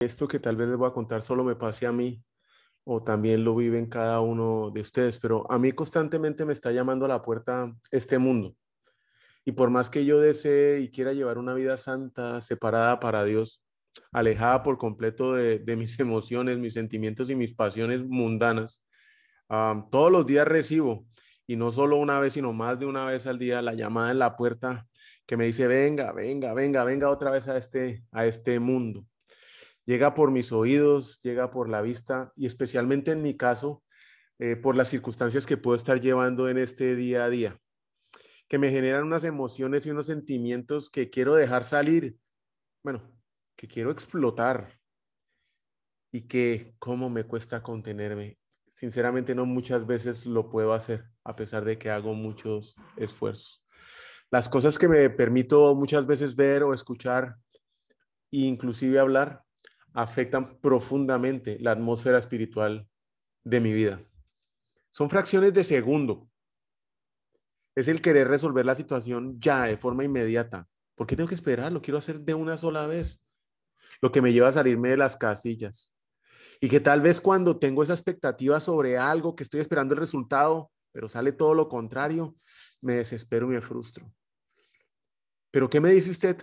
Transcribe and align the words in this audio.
Esto 0.00 0.26
que 0.26 0.38
tal 0.38 0.56
vez 0.56 0.66
les 0.66 0.78
voy 0.78 0.88
a 0.88 0.94
contar 0.94 1.20
solo 1.20 1.44
me 1.44 1.56
pase 1.56 1.86
a 1.86 1.92
mí 1.92 2.24
o 2.84 3.02
también 3.02 3.44
lo 3.44 3.54
viven 3.54 3.84
cada 3.84 4.20
uno 4.20 4.70
de 4.72 4.80
ustedes, 4.80 5.18
pero 5.18 5.50
a 5.52 5.58
mí 5.58 5.72
constantemente 5.72 6.46
me 6.46 6.54
está 6.54 6.72
llamando 6.72 7.04
a 7.04 7.08
la 7.08 7.20
puerta 7.20 7.70
este 7.90 8.18
mundo. 8.18 8.56
Y 9.44 9.52
por 9.52 9.68
más 9.68 9.90
que 9.90 10.06
yo 10.06 10.18
desee 10.18 10.80
y 10.80 10.90
quiera 10.90 11.12
llevar 11.12 11.36
una 11.36 11.52
vida 11.52 11.76
santa, 11.76 12.40
separada 12.40 12.98
para 12.98 13.24
Dios, 13.24 13.62
alejada 14.10 14.62
por 14.62 14.78
completo 14.78 15.34
de, 15.34 15.76
mis 15.76 16.00
emociones, 16.00 16.56
mis 16.58 16.72
sentimientos 16.72 17.28
y 17.28 17.34
mis 17.34 17.54
pasiones 17.54 18.02
mundanas, 18.02 18.82
todos 19.90 20.10
los 20.10 20.24
días 20.26 20.48
recibo, 20.48 21.06
y 21.46 21.56
no 21.56 21.72
solo 21.72 21.96
una 21.98 22.20
vez, 22.20 22.32
sino 22.32 22.54
más 22.54 22.80
de 22.80 22.86
una 22.86 23.04
vez 23.04 23.26
al 23.26 23.38
día, 23.38 23.60
la 23.60 23.74
llamada 23.74 24.12
en 24.12 24.20
la 24.20 24.36
puerta 24.38 24.86
que 25.26 25.36
me 25.36 25.44
dice, 25.44 25.66
venga, 25.66 26.12
venga, 26.12 26.54
venga, 26.54 26.84
venga 26.84 27.10
otra 27.10 27.30
vez 27.32 27.48
a 27.48 27.58
este, 27.58 28.02
a 28.12 28.24
este 28.24 28.60
mundo 28.60 29.04
llega 29.86 30.14
por 30.14 30.30
mis 30.30 30.52
oídos, 30.52 31.20
llega 31.22 31.50
por 31.50 31.68
la 31.68 31.82
vista 31.82 32.32
y 32.36 32.46
especialmente 32.46 33.12
en 33.12 33.22
mi 33.22 33.36
caso, 33.36 33.82
eh, 34.38 34.56
por 34.56 34.76
las 34.76 34.88
circunstancias 34.88 35.46
que 35.46 35.56
puedo 35.56 35.76
estar 35.76 36.00
llevando 36.00 36.48
en 36.48 36.58
este 36.58 36.94
día 36.94 37.24
a 37.24 37.30
día, 37.30 37.60
que 38.48 38.58
me 38.58 38.70
generan 38.70 39.04
unas 39.04 39.24
emociones 39.24 39.84
y 39.86 39.90
unos 39.90 40.06
sentimientos 40.06 40.90
que 40.90 41.10
quiero 41.10 41.34
dejar 41.34 41.64
salir, 41.64 42.16
bueno, 42.82 43.02
que 43.56 43.68
quiero 43.68 43.90
explotar 43.90 44.78
y 46.12 46.22
que 46.22 46.74
cómo 46.78 47.10
me 47.10 47.24
cuesta 47.24 47.62
contenerme. 47.62 48.38
Sinceramente 48.68 49.34
no 49.34 49.44
muchas 49.44 49.86
veces 49.86 50.24
lo 50.24 50.48
puedo 50.48 50.72
hacer, 50.72 51.04
a 51.24 51.36
pesar 51.36 51.64
de 51.64 51.76
que 51.76 51.90
hago 51.90 52.14
muchos 52.14 52.76
esfuerzos. 52.96 53.66
Las 54.30 54.48
cosas 54.48 54.78
que 54.78 54.88
me 54.88 55.10
permito 55.10 55.74
muchas 55.74 56.06
veces 56.06 56.36
ver 56.36 56.62
o 56.62 56.72
escuchar 56.72 57.36
inclusive 58.30 58.98
hablar 58.98 59.42
afectan 59.92 60.58
profundamente 60.60 61.58
la 61.60 61.72
atmósfera 61.72 62.18
espiritual 62.18 62.88
de 63.44 63.60
mi 63.60 63.72
vida. 63.72 64.02
Son 64.90 65.08
fracciones 65.08 65.54
de 65.54 65.64
segundo. 65.64 66.28
Es 67.74 67.88
el 67.88 68.02
querer 68.02 68.28
resolver 68.28 68.66
la 68.66 68.74
situación 68.74 69.40
ya, 69.40 69.64
de 69.64 69.76
forma 69.76 70.04
inmediata. 70.04 70.68
¿Por 70.94 71.06
qué 71.06 71.16
tengo 71.16 71.28
que 71.28 71.34
esperar? 71.34 71.72
Lo 71.72 71.80
quiero 71.80 71.98
hacer 71.98 72.20
de 72.20 72.34
una 72.34 72.58
sola 72.58 72.86
vez. 72.86 73.22
Lo 74.02 74.10
que 74.12 74.20
me 74.20 74.32
lleva 74.32 74.48
a 74.48 74.52
salirme 74.52 74.90
de 74.90 74.96
las 74.96 75.16
casillas. 75.16 75.94
Y 76.60 76.68
que 76.68 76.80
tal 76.80 77.00
vez 77.00 77.20
cuando 77.20 77.58
tengo 77.58 77.82
esa 77.82 77.94
expectativa 77.94 78.60
sobre 78.60 78.98
algo, 78.98 79.34
que 79.34 79.44
estoy 79.44 79.60
esperando 79.60 79.94
el 79.94 80.00
resultado, 80.00 80.70
pero 80.92 81.08
sale 81.08 81.32
todo 81.32 81.54
lo 81.54 81.68
contrario, 81.68 82.34
me 82.80 82.94
desespero 82.94 83.46
y 83.46 83.54
me 83.54 83.60
frustro. 83.60 84.12
Pero 85.50 85.70
¿qué 85.70 85.80
me 85.80 85.90
dice 85.90 86.10
usted 86.10 86.36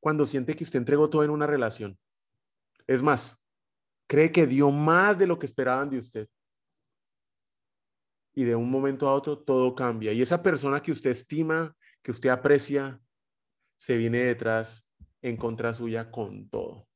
cuando 0.00 0.26
siente 0.26 0.56
que 0.56 0.64
usted 0.64 0.78
entregó 0.78 1.10
todo 1.10 1.24
en 1.24 1.30
una 1.30 1.46
relación? 1.46 1.98
Es 2.92 3.02
más, 3.02 3.42
cree 4.06 4.30
que 4.30 4.46
dio 4.46 4.70
más 4.70 5.18
de 5.18 5.26
lo 5.26 5.38
que 5.38 5.46
esperaban 5.46 5.88
de 5.88 5.96
usted. 5.96 6.28
Y 8.34 8.44
de 8.44 8.54
un 8.54 8.70
momento 8.70 9.08
a 9.08 9.14
otro 9.14 9.38
todo 9.38 9.74
cambia. 9.74 10.12
Y 10.12 10.20
esa 10.20 10.42
persona 10.42 10.82
que 10.82 10.92
usted 10.92 11.08
estima, 11.08 11.74
que 12.02 12.10
usted 12.10 12.28
aprecia, 12.28 13.00
se 13.76 13.96
viene 13.96 14.18
detrás 14.18 14.86
en 15.22 15.38
contra 15.38 15.72
suya 15.72 16.10
con 16.10 16.50
todo. 16.50 16.86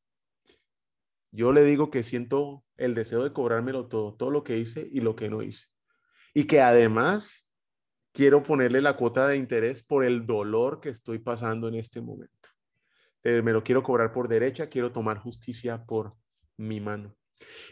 Yo 1.30 1.54
le 1.54 1.64
digo 1.64 1.90
que 1.90 2.02
siento 2.02 2.62
el 2.76 2.94
deseo 2.94 3.24
de 3.24 3.32
cobrármelo 3.32 3.88
todo, 3.88 4.14
todo 4.16 4.30
lo 4.30 4.44
que 4.44 4.58
hice 4.58 4.86
y 4.92 5.00
lo 5.00 5.16
que 5.16 5.30
no 5.30 5.40
hice. 5.40 5.64
Y 6.34 6.44
que 6.44 6.60
además 6.60 7.50
quiero 8.12 8.42
ponerle 8.42 8.82
la 8.82 8.98
cuota 8.98 9.28
de 9.28 9.38
interés 9.38 9.82
por 9.82 10.04
el 10.04 10.26
dolor 10.26 10.78
que 10.78 10.90
estoy 10.90 11.20
pasando 11.20 11.68
en 11.68 11.76
este 11.76 12.02
momento. 12.02 12.35
Eh, 13.24 13.42
me 13.42 13.52
lo 13.52 13.62
quiero 13.62 13.82
cobrar 13.82 14.12
por 14.12 14.28
derecha, 14.28 14.68
quiero 14.68 14.92
tomar 14.92 15.18
justicia 15.18 15.84
por 15.84 16.14
mi 16.56 16.80
mano. 16.80 17.14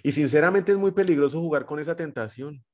Y 0.02 0.12
sinceramente 0.12 0.72
es 0.72 0.78
muy 0.78 0.92
peligroso 0.92 1.40
jugar 1.40 1.66
con 1.66 1.78
esa 1.78 1.96
tentación, 1.96 2.64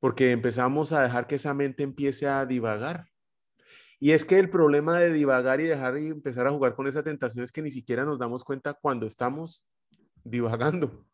porque 0.00 0.32
empezamos 0.32 0.92
a 0.92 1.02
dejar 1.02 1.26
que 1.26 1.36
esa 1.36 1.54
mente 1.54 1.82
empiece 1.82 2.26
a 2.26 2.44
divagar. 2.46 3.06
Y 4.00 4.10
es 4.10 4.24
que 4.24 4.38
el 4.38 4.50
problema 4.50 4.98
de 4.98 5.12
divagar 5.12 5.60
y 5.60 5.64
dejar 5.64 5.96
y 5.96 6.08
empezar 6.08 6.46
a 6.46 6.50
jugar 6.50 6.74
con 6.74 6.88
esa 6.88 7.04
tentación 7.04 7.44
es 7.44 7.52
que 7.52 7.62
ni 7.62 7.70
siquiera 7.70 8.04
nos 8.04 8.18
damos 8.18 8.42
cuenta 8.42 8.74
cuando 8.74 9.06
estamos 9.06 9.64
divagando. 10.24 11.06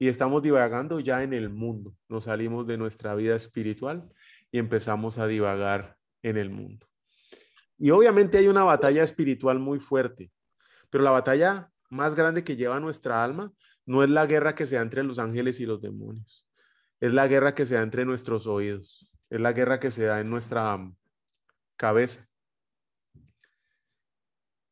Y 0.00 0.08
estamos 0.08 0.42
divagando 0.42 0.98
ya 0.98 1.22
en 1.22 1.32
el 1.32 1.48
mundo. 1.48 1.94
Nos 2.08 2.24
salimos 2.24 2.66
de 2.66 2.76
nuestra 2.76 3.14
vida 3.14 3.36
espiritual 3.36 4.10
y 4.50 4.58
empezamos 4.58 5.18
a 5.18 5.28
divagar 5.28 5.96
en 6.22 6.36
el 6.36 6.50
mundo. 6.50 6.88
Y 7.78 7.90
obviamente 7.90 8.38
hay 8.38 8.48
una 8.48 8.64
batalla 8.64 9.04
espiritual 9.04 9.60
muy 9.60 9.78
fuerte 9.78 10.32
pero 10.94 11.02
la 11.02 11.10
batalla 11.10 11.72
más 11.90 12.14
grande 12.14 12.44
que 12.44 12.54
lleva 12.54 12.78
nuestra 12.78 13.24
alma 13.24 13.52
no 13.84 14.04
es 14.04 14.10
la 14.10 14.26
guerra 14.26 14.54
que 14.54 14.64
se 14.64 14.76
da 14.76 14.82
entre 14.82 15.02
los 15.02 15.18
ángeles 15.18 15.58
y 15.58 15.66
los 15.66 15.82
demonios. 15.82 16.48
Es 17.00 17.12
la 17.12 17.26
guerra 17.26 17.52
que 17.52 17.66
se 17.66 17.74
da 17.74 17.82
entre 17.82 18.04
nuestros 18.04 18.46
oídos. 18.46 19.12
Es 19.28 19.40
la 19.40 19.52
guerra 19.52 19.80
que 19.80 19.90
se 19.90 20.04
da 20.04 20.20
en 20.20 20.30
nuestra 20.30 20.78
cabeza. 21.74 22.28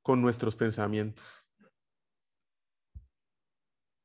Con 0.00 0.22
nuestros 0.22 0.54
pensamientos. 0.54 1.24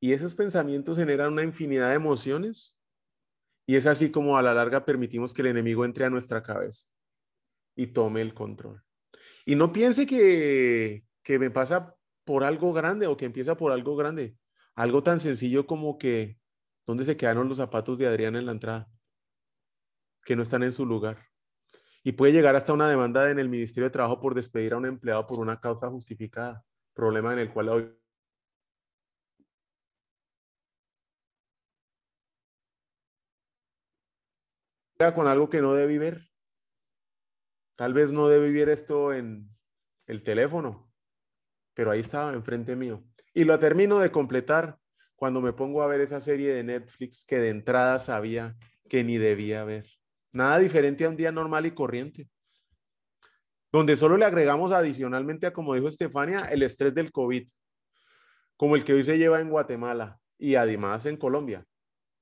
Y 0.00 0.12
esos 0.12 0.34
pensamientos 0.34 0.98
generan 0.98 1.34
una 1.34 1.44
infinidad 1.44 1.90
de 1.90 1.94
emociones. 1.94 2.76
Y 3.64 3.76
es 3.76 3.86
así 3.86 4.10
como 4.10 4.36
a 4.36 4.42
la 4.42 4.54
larga 4.54 4.84
permitimos 4.84 5.32
que 5.32 5.42
el 5.42 5.48
enemigo 5.48 5.84
entre 5.84 6.04
a 6.04 6.10
nuestra 6.10 6.42
cabeza 6.42 6.84
y 7.76 7.86
tome 7.86 8.22
el 8.22 8.34
control. 8.34 8.82
Y 9.46 9.54
no 9.54 9.72
piense 9.72 10.04
que, 10.04 11.04
que 11.22 11.38
me 11.38 11.52
pasa 11.52 11.94
por 12.28 12.44
algo 12.44 12.74
grande 12.74 13.06
o 13.06 13.16
que 13.16 13.24
empieza 13.24 13.56
por 13.56 13.72
algo 13.72 13.96
grande. 13.96 14.36
Algo 14.74 15.02
tan 15.02 15.18
sencillo 15.18 15.66
como 15.66 15.96
que, 15.96 16.38
¿dónde 16.86 17.06
se 17.06 17.16
quedaron 17.16 17.48
los 17.48 17.56
zapatos 17.56 17.96
de 17.96 18.06
Adriana 18.06 18.38
en 18.38 18.44
la 18.44 18.52
entrada? 18.52 18.90
Que 20.26 20.36
no 20.36 20.42
están 20.42 20.62
en 20.62 20.74
su 20.74 20.84
lugar. 20.84 21.26
Y 22.04 22.12
puede 22.12 22.34
llegar 22.34 22.54
hasta 22.54 22.74
una 22.74 22.86
demanda 22.86 23.30
en 23.30 23.38
el 23.38 23.48
Ministerio 23.48 23.86
de 23.86 23.92
Trabajo 23.92 24.20
por 24.20 24.34
despedir 24.34 24.74
a 24.74 24.76
un 24.76 24.84
empleado 24.84 25.26
por 25.26 25.38
una 25.38 25.58
causa 25.58 25.88
justificada, 25.88 26.66
problema 26.92 27.32
en 27.32 27.38
el 27.38 27.50
cual 27.50 27.70
hoy 27.70 27.94
con 35.14 35.28
algo 35.28 35.48
que 35.48 35.62
no 35.62 35.72
debe 35.72 35.98
ver. 35.98 36.28
Tal 37.74 37.94
vez 37.94 38.12
no 38.12 38.28
debe 38.28 38.48
vivir 38.48 38.68
esto 38.68 39.14
en 39.14 39.48
el 40.06 40.22
teléfono, 40.22 40.87
pero 41.78 41.92
ahí 41.92 42.00
estaba 42.00 42.32
enfrente 42.32 42.74
mío. 42.74 43.04
Y 43.32 43.44
lo 43.44 43.56
termino 43.60 44.00
de 44.00 44.10
completar 44.10 44.80
cuando 45.14 45.40
me 45.40 45.52
pongo 45.52 45.80
a 45.80 45.86
ver 45.86 46.00
esa 46.00 46.20
serie 46.20 46.52
de 46.52 46.64
Netflix 46.64 47.24
que 47.24 47.38
de 47.38 47.50
entrada 47.50 48.00
sabía 48.00 48.56
que 48.88 49.04
ni 49.04 49.16
debía 49.16 49.62
ver. 49.62 49.86
Nada 50.32 50.58
diferente 50.58 51.04
a 51.04 51.08
un 51.08 51.16
día 51.16 51.30
normal 51.30 51.66
y 51.66 51.70
corriente. 51.70 52.28
Donde 53.70 53.96
solo 53.96 54.16
le 54.16 54.24
agregamos 54.24 54.72
adicionalmente 54.72 55.46
a, 55.46 55.52
como 55.52 55.72
dijo 55.76 55.86
Estefania, 55.86 56.46
el 56.46 56.64
estrés 56.64 56.96
del 56.96 57.12
COVID, 57.12 57.48
como 58.56 58.74
el 58.74 58.82
que 58.82 58.94
hoy 58.94 59.04
se 59.04 59.16
lleva 59.16 59.38
en 59.38 59.48
Guatemala 59.48 60.18
y 60.36 60.56
además 60.56 61.06
en 61.06 61.16
Colombia. 61.16 61.64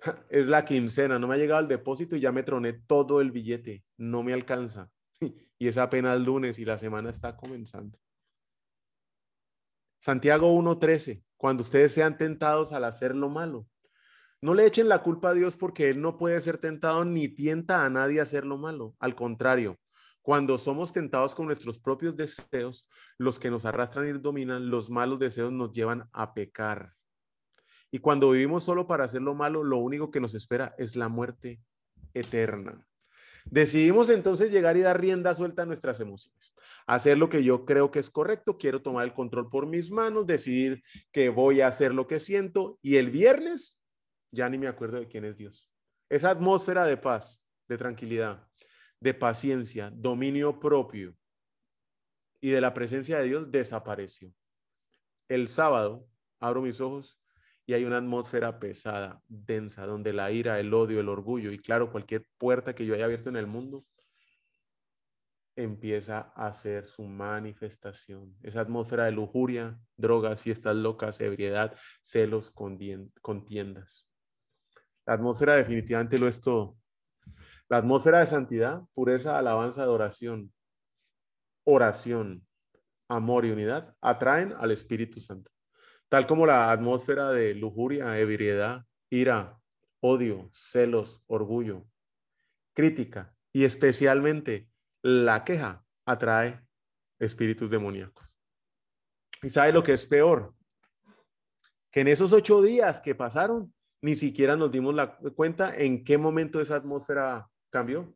Es 0.29 0.49
la 0.49 0.67
quincena, 0.67 1.19
no 1.19 1.29
me 1.29 1.37
ha 1.37 1.38
llegado 1.38 1.62
el 1.62 1.69
depósito 1.69 2.14
y 2.14 2.20
ya 2.20 2.31
me 2.31 2.43
troné 2.43 2.75
todo 2.75 3.23
el 3.23 3.31
billete, 3.31 3.85
no 3.97 4.23
me 4.23 4.35
alcanza. 4.35 4.91
Y 5.59 5.69
es 5.69 5.79
apenas 5.79 6.20
lunes 6.20 6.59
y 6.59 6.67
la 6.67 6.76
semana 6.76 7.09
está 7.09 7.38
comenzando. 7.38 7.99
Santiago 10.06 10.56
1.13, 10.56 11.25
cuando 11.37 11.64
ustedes 11.64 11.93
sean 11.93 12.17
tentados 12.17 12.73
al 12.73 12.85
hacer 12.85 13.17
lo 13.17 13.29
malo. 13.29 13.67
No 14.41 14.55
le 14.55 14.64
echen 14.64 14.88
la 14.88 15.03
culpa 15.03 15.31
a 15.31 15.35
Dios 15.35 15.56
porque 15.56 15.88
Él 15.88 16.00
no 16.00 16.17
puede 16.17 16.41
ser 16.41 16.58
tentado 16.58 17.05
ni 17.05 17.26
tienta 17.26 17.85
a 17.85 17.91
nadie 17.91 18.20
a 18.20 18.23
hacer 18.23 18.47
lo 18.47 18.56
malo. 18.56 18.94
Al 19.00 19.17
contrario, 19.17 19.81
cuando 20.23 20.58
somos 20.58 20.93
tentados 20.93 21.35
con 21.35 21.47
nuestros 21.47 21.81
propios 21.81 22.14
deseos, 22.14 22.88
los 23.19 23.41
que 23.41 23.50
nos 23.50 23.64
arrastran 23.64 24.08
y 24.08 24.12
dominan, 24.12 24.70
los 24.70 24.91
malos 24.91 25.19
deseos 25.19 25.50
nos 25.50 25.73
llevan 25.73 26.09
a 26.12 26.35
pecar. 26.35 26.93
Y 27.91 27.99
cuando 27.99 28.31
vivimos 28.31 28.62
solo 28.62 28.87
para 28.87 29.02
hacer 29.02 29.23
lo 29.23 29.35
malo, 29.35 29.64
lo 29.64 29.79
único 29.79 30.12
que 30.12 30.20
nos 30.20 30.35
espera 30.37 30.73
es 30.79 30.94
la 30.94 31.09
muerte 31.09 31.61
eterna. 32.14 32.86
Decidimos 33.50 34.08
entonces 34.08 34.50
llegar 34.50 34.76
y 34.76 34.81
dar 34.81 35.00
rienda 35.00 35.34
suelta 35.34 35.62
a 35.62 35.66
nuestras 35.66 36.00
emociones, 36.00 36.52
hacer 36.87 37.16
lo 37.16 37.28
que 37.28 37.44
yo 37.44 37.64
creo 37.64 37.90
que 37.90 38.00
es 38.00 38.10
correcto, 38.10 38.58
quiero 38.58 38.82
tomar 38.82 39.04
el 39.04 39.14
control 39.14 39.48
por 39.48 39.66
mis 39.66 39.90
manos, 39.90 40.26
decidir 40.26 40.82
que 41.12 41.28
voy 41.28 41.60
a 41.60 41.69
hacer 41.69 41.94
lo 41.94 42.06
que 42.06 42.19
siento 42.19 42.78
y 42.82 42.96
el 42.96 43.10
viernes 43.10 43.78
ya 44.32 44.48
ni 44.48 44.58
me 44.58 44.66
acuerdo 44.66 44.98
de 44.98 45.08
quién 45.08 45.25
es 45.25 45.37
Dios. 45.37 45.70
Esa 46.08 46.31
atmósfera 46.31 46.87
de 46.87 46.96
paz, 46.96 47.43
de 47.69 47.78
tranquilidad, 47.78 48.46
de 49.00 49.14
paciencia, 49.14 49.90
dominio 49.94 50.58
propio 50.58 51.16
y 52.40 52.50
de 52.50 52.60
la 52.60 52.75
presencia 52.75 53.19
de 53.19 53.25
Dios 53.25 53.50
desapareció. 53.50 54.32
El 55.28 55.49
sábado 55.49 56.06
abro 56.38 56.62
mis 56.62 56.81
ojos 56.81 57.20
y 57.66 57.74
hay 57.74 57.84
una 57.84 57.98
atmósfera 57.98 58.60
pesada, 58.60 59.20
densa, 59.26 59.86
donde 59.86 60.12
la 60.12 60.30
ira, 60.30 60.60
el 60.60 60.72
odio, 60.72 61.00
el 61.00 61.08
orgullo 61.08 61.50
y 61.50 61.58
claro, 61.58 61.90
cualquier 61.90 62.24
puerta 62.38 62.74
que 62.74 62.86
yo 62.86 62.94
haya 62.94 63.06
abierto 63.06 63.28
en 63.28 63.36
el 63.36 63.48
mundo 63.48 63.84
empieza 65.56 66.32
a 66.36 66.46
hacer 66.46 66.86
su 66.86 67.02
manifestación. 67.02 68.36
Esa 68.42 68.60
atmósfera 68.60 69.06
de 69.06 69.12
lujuria, 69.12 69.80
drogas, 69.96 70.40
fiestas 70.40 70.76
locas, 70.76 71.20
ebriedad, 71.20 71.74
celos, 72.02 72.52
contiendas. 72.52 74.06
La 75.04 75.14
atmósfera 75.14 75.56
definitivamente 75.56 76.18
lo 76.18 76.28
es 76.28 76.40
todo. 76.40 76.76
La 77.68 77.78
atmósfera 77.78 78.20
de 78.20 78.26
santidad, 78.26 78.82
pureza, 78.94 79.38
alabanza, 79.38 79.82
adoración, 79.82 80.52
oración, 81.64 82.46
amor 83.08 83.44
y 83.44 83.50
unidad 83.50 83.96
atraen 84.00 84.52
al 84.52 84.70
Espíritu 84.70 85.20
Santo 85.20 85.56
tal 86.08 86.26
como 86.26 86.47
la 86.47 86.70
atmósfera 86.70 87.31
de 87.31 87.55
lujuria, 87.55 88.19
ebriedad, 88.19 88.87
ira, 89.11 89.61
odio, 90.00 90.49
celos, 90.53 91.23
orgullo, 91.26 91.87
crítica 92.75 93.35
y 93.53 93.64
especialmente 93.64 94.70
la 95.03 95.44
queja 95.44 95.85
atrae 96.05 96.64
espíritus 97.19 97.70
demoníacos. 97.70 98.29
¿Y 99.43 99.50
sabe 99.50 99.73
lo 99.73 99.82
que 99.82 99.93
es 99.93 100.06
peor? 100.06 100.55
Que 101.91 102.00
en 102.00 102.09
esos 102.09 102.32
ocho 102.32 102.62
días 102.62 103.00
que 103.00 103.14
pasaron, 103.14 103.73
ni 104.02 104.14
siquiera 104.14 104.56
nos 104.56 104.70
dimos 104.70 104.94
la 104.94 105.17
cuenta 105.17 105.75
en 105.76 106.05
qué 106.05 106.19
momento 106.19 106.61
esa 106.61 106.76
atmósfera 106.76 107.49
cambió. 107.70 108.14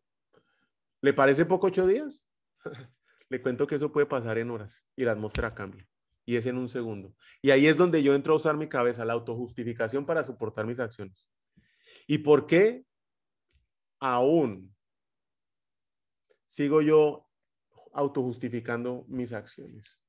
¿Le 1.03 1.13
parece 1.13 1.47
poco 1.47 1.69
ocho 1.69 1.87
días? 1.87 2.27
Le 3.29 3.41
cuento 3.41 3.67
que 3.67 3.77
eso 3.77 3.91
puede 3.91 4.07
pasar 4.07 4.39
en 4.39 4.51
horas 4.51 4.85
y 4.97 5.05
la 5.05 5.13
atmósfera 5.13 5.55
cambia 5.55 5.90
y 6.25 6.37
es 6.37 6.47
en 6.47 6.59
un 6.59 6.69
segundo. 6.69 7.15
Y 7.43 7.51
ahí 7.51 7.67
es 7.67 7.77
donde 7.77 8.03
yo 8.03 8.15
entro 8.15 8.35
a 8.35 8.37
usar 8.37 8.57
mi 8.57 8.69
cabeza, 8.69 9.05
la 9.05 9.15
autojustificación 9.15 10.07
para 10.07 10.25
soportar 10.25 10.67
mis 10.67 10.79
acciones. 10.79 11.31
¿Y 12.07 12.19
por 12.19 12.47
qué 12.47 12.85
aún 13.99 14.75
sigo 16.47 16.83
yo 16.83 17.29
autojustificando 17.93 19.05
mis 19.09 19.33
acciones? 19.33 20.01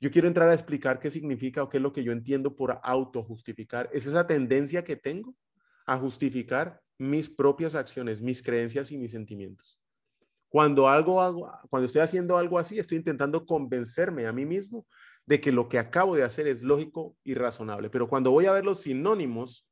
Yo 0.00 0.10
quiero 0.10 0.28
entrar 0.28 0.48
a 0.48 0.54
explicar 0.54 1.00
qué 1.00 1.10
significa 1.10 1.62
o 1.62 1.68
qué 1.68 1.78
es 1.78 1.82
lo 1.82 1.92
que 1.92 2.04
yo 2.04 2.12
entiendo 2.12 2.54
por 2.54 2.80
autojustificar. 2.82 3.88
Es 3.92 4.06
esa 4.06 4.26
tendencia 4.26 4.84
que 4.84 4.96
tengo 4.96 5.34
a 5.86 5.96
justificar 5.96 6.80
mis 6.98 7.30
propias 7.30 7.74
acciones, 7.74 8.20
mis 8.20 8.42
creencias 8.42 8.92
y 8.92 8.98
mis 8.98 9.12
sentimientos. 9.12 9.78
Cuando 10.48 10.88
algo 10.88 11.20
hago, 11.20 11.50
cuando 11.68 11.86
estoy 11.86 12.00
haciendo 12.00 12.36
algo 12.36 12.58
así, 12.58 12.78
estoy 12.78 12.98
intentando 12.98 13.44
convencerme 13.44 14.26
a 14.26 14.32
mí 14.32 14.46
mismo 14.46 14.86
de 15.28 15.42
que 15.42 15.52
lo 15.52 15.68
que 15.68 15.78
acabo 15.78 16.16
de 16.16 16.22
hacer 16.22 16.48
es 16.48 16.62
lógico 16.62 17.14
y 17.22 17.34
razonable. 17.34 17.90
Pero 17.90 18.08
cuando 18.08 18.30
voy 18.30 18.46
a 18.46 18.52
ver 18.52 18.64
los 18.64 18.80
sinónimos, 18.80 19.68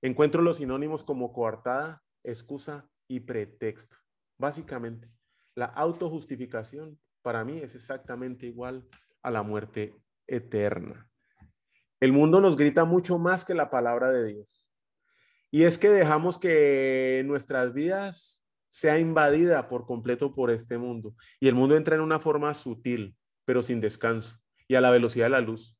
encuentro 0.00 0.40
los 0.40 0.56
sinónimos 0.56 1.04
como 1.04 1.30
coartada, 1.34 2.02
excusa 2.22 2.88
y 3.06 3.20
pretexto. 3.20 3.98
Básicamente, 4.38 5.10
la 5.54 5.66
autojustificación 5.66 6.98
para 7.20 7.44
mí 7.44 7.58
es 7.58 7.74
exactamente 7.74 8.46
igual 8.46 8.88
a 9.22 9.30
la 9.30 9.42
muerte 9.42 9.94
eterna. 10.26 11.06
El 12.00 12.14
mundo 12.14 12.40
nos 12.40 12.56
grita 12.56 12.86
mucho 12.86 13.18
más 13.18 13.44
que 13.44 13.52
la 13.52 13.68
palabra 13.68 14.10
de 14.10 14.24
Dios. 14.24 14.66
Y 15.50 15.64
es 15.64 15.76
que 15.76 15.90
dejamos 15.90 16.38
que 16.38 17.22
nuestras 17.26 17.74
vidas 17.74 18.42
sea 18.70 18.98
invadida 18.98 19.68
por 19.68 19.84
completo 19.84 20.34
por 20.34 20.50
este 20.50 20.78
mundo. 20.78 21.14
Y 21.40 21.48
el 21.48 21.54
mundo 21.54 21.76
entra 21.76 21.94
en 21.94 22.00
una 22.00 22.20
forma 22.20 22.54
sutil, 22.54 23.14
pero 23.44 23.60
sin 23.60 23.82
descanso 23.82 24.42
y 24.68 24.74
a 24.74 24.80
la 24.80 24.90
velocidad 24.90 25.26
de 25.26 25.30
la 25.30 25.40
luz. 25.40 25.78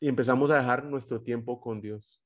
Y 0.00 0.08
empezamos 0.08 0.50
a 0.50 0.58
dejar 0.58 0.84
nuestro 0.84 1.22
tiempo 1.22 1.60
con 1.60 1.80
Dios. 1.80 2.22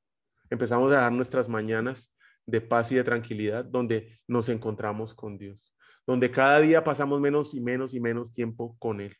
Empezamos 0.51 0.93
a 0.93 0.97
dejar 0.97 1.13
nuestras 1.13 1.49
mañanas 1.49 2.15
de 2.47 2.61
paz 2.61 2.91
y 2.91 2.97
de 2.97 3.05
tranquilidad 3.05 3.65
donde 3.65 4.21
nos 4.27 4.49
encontramos 4.49 5.15
con 5.15 5.39
Dios, 5.39 5.73
donde 6.07 6.31
cada 6.31 6.61
día 6.61 6.83
pasamos 6.83 7.21
menos 7.21 7.55
y 7.55 7.61
menos 7.61 7.95
y 7.95 8.01
menos 8.01 8.33
tiempo 8.33 8.77
con 8.79 9.01
Él. 9.01 9.17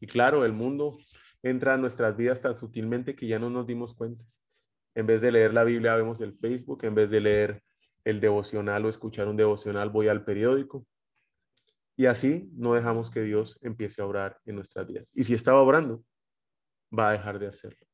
Y 0.00 0.06
claro, 0.06 0.44
el 0.44 0.52
mundo 0.52 0.98
entra 1.42 1.74
en 1.74 1.82
nuestras 1.82 2.16
vidas 2.16 2.40
tan 2.40 2.56
sutilmente 2.56 3.14
que 3.14 3.26
ya 3.26 3.38
no 3.38 3.50
nos 3.50 3.66
dimos 3.66 3.94
cuenta. 3.94 4.24
En 4.94 5.06
vez 5.06 5.20
de 5.20 5.32
leer 5.32 5.52
la 5.52 5.64
Biblia, 5.64 5.96
vemos 5.96 6.20
el 6.20 6.34
Facebook, 6.34 6.84
en 6.84 6.94
vez 6.94 7.10
de 7.10 7.20
leer 7.20 7.62
el 8.04 8.20
devocional 8.20 8.84
o 8.84 8.88
escuchar 8.88 9.28
un 9.28 9.36
devocional, 9.36 9.90
voy 9.90 10.08
al 10.08 10.24
periódico, 10.24 10.86
y 11.96 12.06
así 12.06 12.50
no 12.54 12.74
dejamos 12.74 13.10
que 13.10 13.22
Dios 13.22 13.58
empiece 13.62 14.02
a 14.02 14.06
orar 14.06 14.40
en 14.44 14.56
nuestras 14.56 14.86
vidas. 14.86 15.10
Y 15.14 15.24
si 15.24 15.34
estaba 15.34 15.62
orando, 15.62 16.04
va 16.96 17.10
a 17.10 17.12
dejar 17.12 17.38
de 17.38 17.46
hacerlo. 17.46 17.86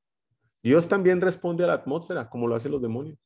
Dios 0.63 0.89
también 0.89 1.21
responde 1.21 1.65
a 1.65 1.69
la 1.69 1.75
atmósfera, 1.75 2.29
como 2.29 2.47
lo 2.47 2.55
hacen 2.55 2.73
los 2.73 2.83
demonios. 2.83 3.19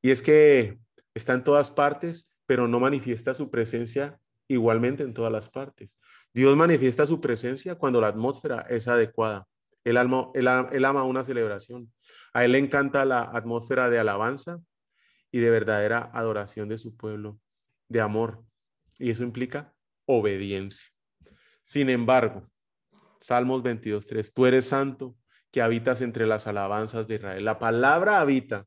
Y 0.00 0.10
es 0.10 0.22
que 0.22 0.78
está 1.14 1.34
en 1.34 1.44
todas 1.44 1.70
partes, 1.70 2.34
pero 2.46 2.68
no 2.68 2.80
manifiesta 2.80 3.34
su 3.34 3.50
presencia 3.50 4.18
igualmente 4.48 5.02
en 5.02 5.14
todas 5.14 5.32
las 5.32 5.48
partes. 5.48 5.98
Dios 6.34 6.56
manifiesta 6.56 7.06
su 7.06 7.20
presencia 7.20 7.76
cuando 7.76 8.00
la 8.00 8.08
atmósfera 8.08 8.66
es 8.68 8.88
adecuada. 8.88 9.46
Él, 9.84 9.96
él 10.34 10.84
ama 10.84 11.04
una 11.04 11.24
celebración. 11.24 11.92
A 12.32 12.44
él 12.44 12.52
le 12.52 12.58
encanta 12.58 13.04
la 13.04 13.22
atmósfera 13.22 13.90
de 13.90 13.98
alabanza 13.98 14.60
y 15.30 15.40
de 15.40 15.50
verdadera 15.50 16.10
adoración 16.12 16.68
de 16.68 16.78
su 16.78 16.96
pueblo, 16.96 17.38
de 17.88 18.00
amor. 18.00 18.44
Y 19.02 19.10
eso 19.10 19.24
implica 19.24 19.74
obediencia. 20.06 20.86
Sin 21.64 21.90
embargo, 21.90 22.48
Salmos 23.20 23.60
22.3, 23.64 24.32
tú 24.32 24.46
eres 24.46 24.66
santo 24.66 25.16
que 25.50 25.60
habitas 25.60 26.02
entre 26.02 26.24
las 26.24 26.46
alabanzas 26.46 27.08
de 27.08 27.16
Israel. 27.16 27.44
La 27.44 27.58
palabra 27.58 28.20
habita 28.20 28.64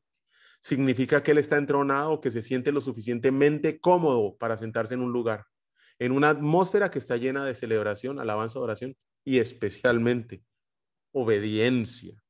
significa 0.60 1.22
que 1.22 1.30
él 1.30 1.38
está 1.38 1.56
entronado, 1.56 2.20
que 2.20 2.30
se 2.30 2.42
siente 2.42 2.70
lo 2.70 2.82
suficientemente 2.82 3.80
cómodo 3.80 4.36
para 4.36 4.58
sentarse 4.58 4.92
en 4.92 5.00
un 5.00 5.10
lugar, 5.10 5.46
en 5.98 6.12
una 6.12 6.28
atmósfera 6.28 6.90
que 6.90 6.98
está 6.98 7.16
llena 7.16 7.42
de 7.46 7.54
celebración, 7.54 8.20
alabanza, 8.20 8.60
oración 8.60 8.94
y 9.24 9.38
especialmente 9.38 10.44
obediencia. 11.12 12.22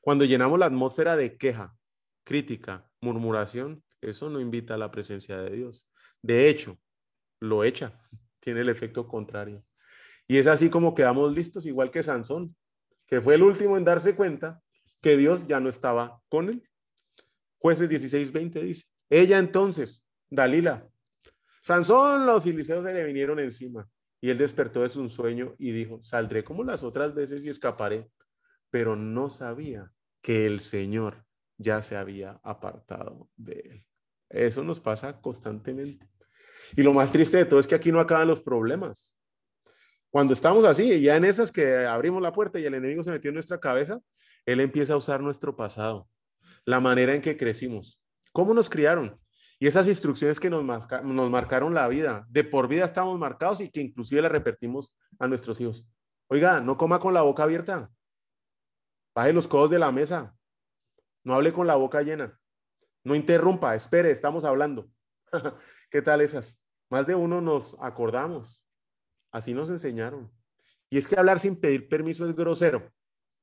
Cuando 0.00 0.24
llenamos 0.24 0.60
la 0.60 0.66
atmósfera 0.66 1.16
de 1.16 1.36
queja, 1.36 1.74
crítica, 2.22 2.88
murmuración, 3.00 3.82
eso 4.00 4.30
no 4.30 4.40
invita 4.40 4.74
a 4.74 4.78
la 4.78 4.92
presencia 4.92 5.38
de 5.38 5.56
Dios. 5.56 5.90
De 6.22 6.48
hecho, 6.48 6.78
lo 7.42 7.64
echa, 7.64 8.00
tiene 8.40 8.60
el 8.60 8.68
efecto 8.68 9.06
contrario. 9.06 9.64
Y 10.26 10.38
es 10.38 10.46
así 10.46 10.70
como 10.70 10.94
quedamos 10.94 11.32
listos, 11.34 11.66
igual 11.66 11.90
que 11.90 12.02
Sansón, 12.02 12.54
que 13.06 13.20
fue 13.20 13.34
el 13.34 13.42
último 13.42 13.76
en 13.76 13.84
darse 13.84 14.14
cuenta 14.14 14.62
que 15.00 15.16
Dios 15.16 15.46
ya 15.46 15.60
no 15.60 15.68
estaba 15.68 16.22
con 16.28 16.48
él. 16.48 16.68
Jueces 17.58 17.88
16, 17.88 18.32
20 18.32 18.62
dice, 18.62 18.86
ella 19.10 19.38
entonces, 19.38 20.04
Dalila, 20.30 20.88
Sansón, 21.62 22.26
los 22.26 22.42
filisteos 22.42 22.84
se 22.84 22.94
le 22.94 23.04
vinieron 23.04 23.38
encima 23.38 23.88
y 24.20 24.30
él 24.30 24.38
despertó 24.38 24.82
de 24.82 24.88
su 24.88 25.08
sueño 25.08 25.54
y 25.58 25.72
dijo, 25.72 26.02
saldré 26.02 26.44
como 26.44 26.64
las 26.64 26.82
otras 26.82 27.14
veces 27.14 27.44
y 27.44 27.48
escaparé, 27.48 28.08
pero 28.70 28.96
no 28.96 29.30
sabía 29.30 29.92
que 30.22 30.46
el 30.46 30.60
Señor 30.60 31.24
ya 31.58 31.82
se 31.82 31.96
había 31.96 32.40
apartado 32.42 33.28
de 33.36 33.60
él. 33.60 33.86
Eso 34.28 34.62
nos 34.62 34.80
pasa 34.80 35.20
constantemente. 35.20 36.11
Y 36.76 36.82
lo 36.82 36.92
más 36.92 37.12
triste 37.12 37.36
de 37.36 37.44
todo 37.44 37.60
es 37.60 37.66
que 37.66 37.74
aquí 37.74 37.92
no 37.92 38.00
acaban 38.00 38.28
los 38.28 38.40
problemas. 38.40 39.14
Cuando 40.10 40.32
estamos 40.32 40.64
así, 40.64 41.00
ya 41.00 41.16
en 41.16 41.24
esas 41.24 41.50
que 41.52 41.86
abrimos 41.86 42.20
la 42.22 42.32
puerta 42.32 42.58
y 42.58 42.64
el 42.64 42.74
enemigo 42.74 43.02
se 43.02 43.10
metió 43.10 43.30
en 43.30 43.34
nuestra 43.34 43.58
cabeza, 43.58 44.00
él 44.44 44.60
empieza 44.60 44.94
a 44.94 44.96
usar 44.96 45.20
nuestro 45.20 45.56
pasado, 45.56 46.08
la 46.64 46.80
manera 46.80 47.14
en 47.14 47.22
que 47.22 47.36
crecimos, 47.36 48.00
cómo 48.32 48.52
nos 48.52 48.68
criaron 48.68 49.18
y 49.62 49.68
esas 49.68 49.86
instrucciones 49.86 50.40
que 50.40 50.50
nos, 50.50 50.64
nos 50.64 51.30
marcaron 51.30 51.72
la 51.72 51.86
vida. 51.86 52.26
De 52.28 52.42
por 52.42 52.66
vida 52.66 52.84
estamos 52.84 53.16
marcados 53.16 53.60
y 53.60 53.70
que 53.70 53.80
inclusive 53.80 54.20
le 54.20 54.28
repetimos 54.28 54.92
a 55.20 55.28
nuestros 55.28 55.60
hijos. 55.60 55.86
Oiga, 56.26 56.60
no 56.60 56.76
coma 56.76 56.98
con 56.98 57.14
la 57.14 57.22
boca 57.22 57.44
abierta. 57.44 57.88
Baje 59.14 59.32
los 59.32 59.46
codos 59.46 59.70
de 59.70 59.78
la 59.78 59.92
mesa. 59.92 60.34
No 61.22 61.34
hable 61.34 61.52
con 61.52 61.68
la 61.68 61.76
boca 61.76 62.02
llena. 62.02 62.36
No 63.04 63.14
interrumpa, 63.14 63.76
espere, 63.76 64.10
estamos 64.10 64.42
hablando. 64.44 64.88
¿Qué 65.90 66.02
tal 66.02 66.22
esas? 66.22 66.60
Más 66.92 67.06
de 67.06 67.14
uno 67.14 67.40
nos 67.40 67.74
acordamos. 67.80 68.62
Así 69.30 69.54
nos 69.54 69.70
enseñaron. 69.70 70.30
Y 70.90 70.98
es 70.98 71.08
que 71.08 71.18
hablar 71.18 71.40
sin 71.40 71.56
pedir 71.56 71.88
permiso 71.88 72.28
es 72.28 72.36
grosero. 72.36 72.92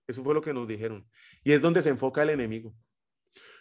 Eso 0.06 0.24
fue 0.24 0.36
lo 0.36 0.42
que 0.44 0.54
nos 0.54 0.68
dijeron. 0.68 1.10
Y 1.44 1.54
es 1.54 1.60
donde 1.60 1.82
se 1.82 1.90
enfoca 1.90 2.22
el 2.22 2.30
enemigo. 2.30 2.76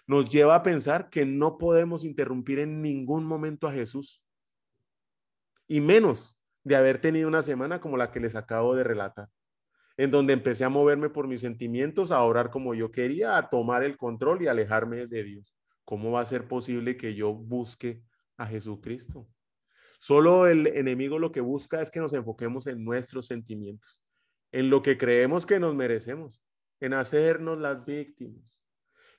Nos 0.06 0.28
lleva 0.28 0.56
a 0.56 0.62
pensar 0.62 1.08
que 1.08 1.24
no 1.24 1.56
podemos 1.56 2.04
interrumpir 2.04 2.58
en 2.58 2.82
ningún 2.82 3.24
momento 3.24 3.66
a 3.66 3.72
Jesús 3.72 4.22
y 5.66 5.80
menos 5.80 6.38
de 6.64 6.76
haber 6.76 7.00
tenido 7.00 7.26
una 7.26 7.40
semana 7.40 7.80
como 7.80 7.96
la 7.96 8.10
que 8.10 8.20
les 8.20 8.34
acabo 8.34 8.74
de 8.74 8.84
relatar, 8.84 9.30
en 9.96 10.10
donde 10.10 10.34
empecé 10.34 10.64
a 10.64 10.68
moverme 10.68 11.08
por 11.08 11.28
mis 11.28 11.40
sentimientos, 11.40 12.10
a 12.10 12.22
orar 12.22 12.50
como 12.50 12.74
yo 12.74 12.90
quería, 12.92 13.38
a 13.38 13.48
tomar 13.48 13.84
el 13.84 13.96
control 13.96 14.42
y 14.42 14.48
alejarme 14.48 15.06
de 15.06 15.24
Dios. 15.24 15.56
¿Cómo 15.86 16.10
va 16.10 16.20
a 16.20 16.26
ser 16.26 16.46
posible 16.46 16.98
que 16.98 17.14
yo 17.14 17.32
busque 17.32 18.02
a 18.36 18.44
Jesucristo? 18.46 19.26
Solo 19.98 20.46
el 20.46 20.68
enemigo 20.68 21.18
lo 21.18 21.32
que 21.32 21.40
busca 21.40 21.82
es 21.82 21.90
que 21.90 22.00
nos 22.00 22.12
enfoquemos 22.12 22.66
en 22.66 22.84
nuestros 22.84 23.26
sentimientos, 23.26 24.02
en 24.52 24.70
lo 24.70 24.82
que 24.82 24.96
creemos 24.96 25.44
que 25.44 25.58
nos 25.58 25.74
merecemos, 25.74 26.44
en 26.80 26.94
hacernos 26.94 27.58
las 27.58 27.84
víctimas, 27.84 28.54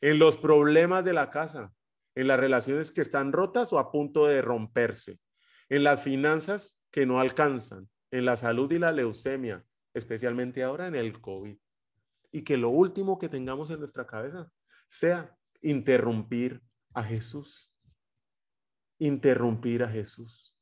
en 0.02 0.20
los 0.20 0.38
problemas 0.38 1.04
de 1.04 1.14
la 1.14 1.30
casa, 1.30 1.74
en 2.16 2.28
las 2.28 2.40
relaciones 2.40 2.92
que 2.92 3.02
están 3.02 3.34
rotas 3.34 3.74
o 3.74 3.80
a 3.80 3.92
punto 3.92 4.26
de 4.26 4.42
romperse, 4.42 5.20
en 5.68 5.84
las 5.84 6.02
finanzas 6.02 6.82
que 6.92 7.06
no 7.06 7.20
alcanzan, 7.20 7.90
en 8.12 8.26
la 8.26 8.38
salud 8.38 8.72
y 8.72 8.80
la 8.80 8.92
leucemia, 8.92 9.64
especialmente 9.94 10.64
ahora 10.64 10.88
en 10.88 10.96
el 10.96 11.20
COVID. 11.20 11.58
Y 12.32 12.44
que 12.44 12.58
lo 12.58 12.70
último 12.70 13.20
que 13.20 13.30
tengamos 13.30 13.70
en 13.70 13.80
nuestra 13.80 14.08
cabeza 14.08 14.50
sea 14.88 15.36
interrumpir 15.62 16.62
a 16.94 17.04
Jesús. 17.04 17.72
Interrumpir 18.98 19.84
a 19.84 19.90
Jesús. 19.90 20.56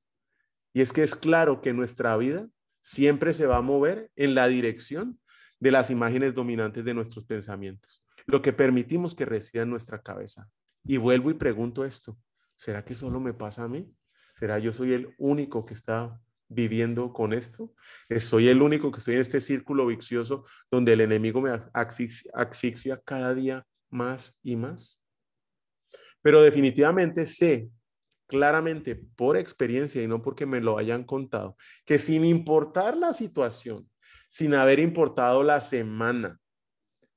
Y 0.78 0.82
es 0.82 0.94
que 0.94 1.02
es 1.02 1.16
claro 1.16 1.60
que 1.60 1.74
nuestra 1.74 2.16
vida 2.18 2.48
siempre 2.82 3.34
se 3.34 3.48
va 3.48 3.58
a 3.58 3.62
mover 3.64 4.12
en 4.16 4.36
la 4.36 4.48
dirección 4.48 5.20
de 5.60 5.72
las 5.72 5.90
imágenes 5.90 6.36
dominantes 6.36 6.86
de 6.86 6.94
nuestros 6.94 7.26
pensamientos, 7.26 8.06
lo 8.28 8.44
que 8.44 8.54
permitimos 8.54 9.16
que 9.16 9.26
resida 9.26 9.64
en 9.64 9.72
nuestra 9.72 10.04
cabeza. 10.04 10.48
Y 10.84 10.98
vuelvo 10.98 11.32
y 11.32 11.34
pregunto 11.34 11.84
esto, 11.84 12.16
¿será 12.56 12.86
que 12.86 12.94
solo 12.94 13.20
me 13.20 13.34
pasa 13.34 13.64
a 13.64 13.68
mí? 13.68 13.92
¿Será 14.38 14.60
yo 14.60 14.72
soy 14.72 14.94
el 14.94 15.16
único 15.18 15.66
que 15.66 15.74
está 15.74 16.22
viviendo 16.48 17.12
con 17.12 17.34
esto? 17.34 17.74
¿Soy 18.20 18.48
el 18.48 18.62
único 18.62 18.92
que 18.92 19.00
estoy 19.00 19.16
en 19.16 19.22
este 19.22 19.42
círculo 19.42 19.88
vicioso 19.88 20.46
donde 20.70 20.94
el 20.94 21.02
enemigo 21.02 21.42
me 21.42 21.60
asfixia, 21.74 22.30
asfixia 22.36 23.02
cada 23.04 23.34
día 23.34 23.66
más 23.90 24.38
y 24.44 24.56
más? 24.56 25.02
Pero 26.22 26.44
definitivamente 26.44 27.26
sé 27.26 27.72
claramente 28.28 28.96
por 28.96 29.38
experiencia 29.38 30.04
y 30.04 30.08
no 30.08 30.22
porque 30.22 30.46
me 30.46 30.62
lo 30.62 30.78
hayan 30.78 31.04
contado, 31.04 31.58
que 31.86 31.98
sin 31.98 32.26
importar 32.26 32.98
la 32.98 33.14
situación, 33.14 33.90
sin 34.28 34.54
haber 34.54 34.80
importado 34.80 35.44
la 35.44 35.62
semana, 35.62 36.40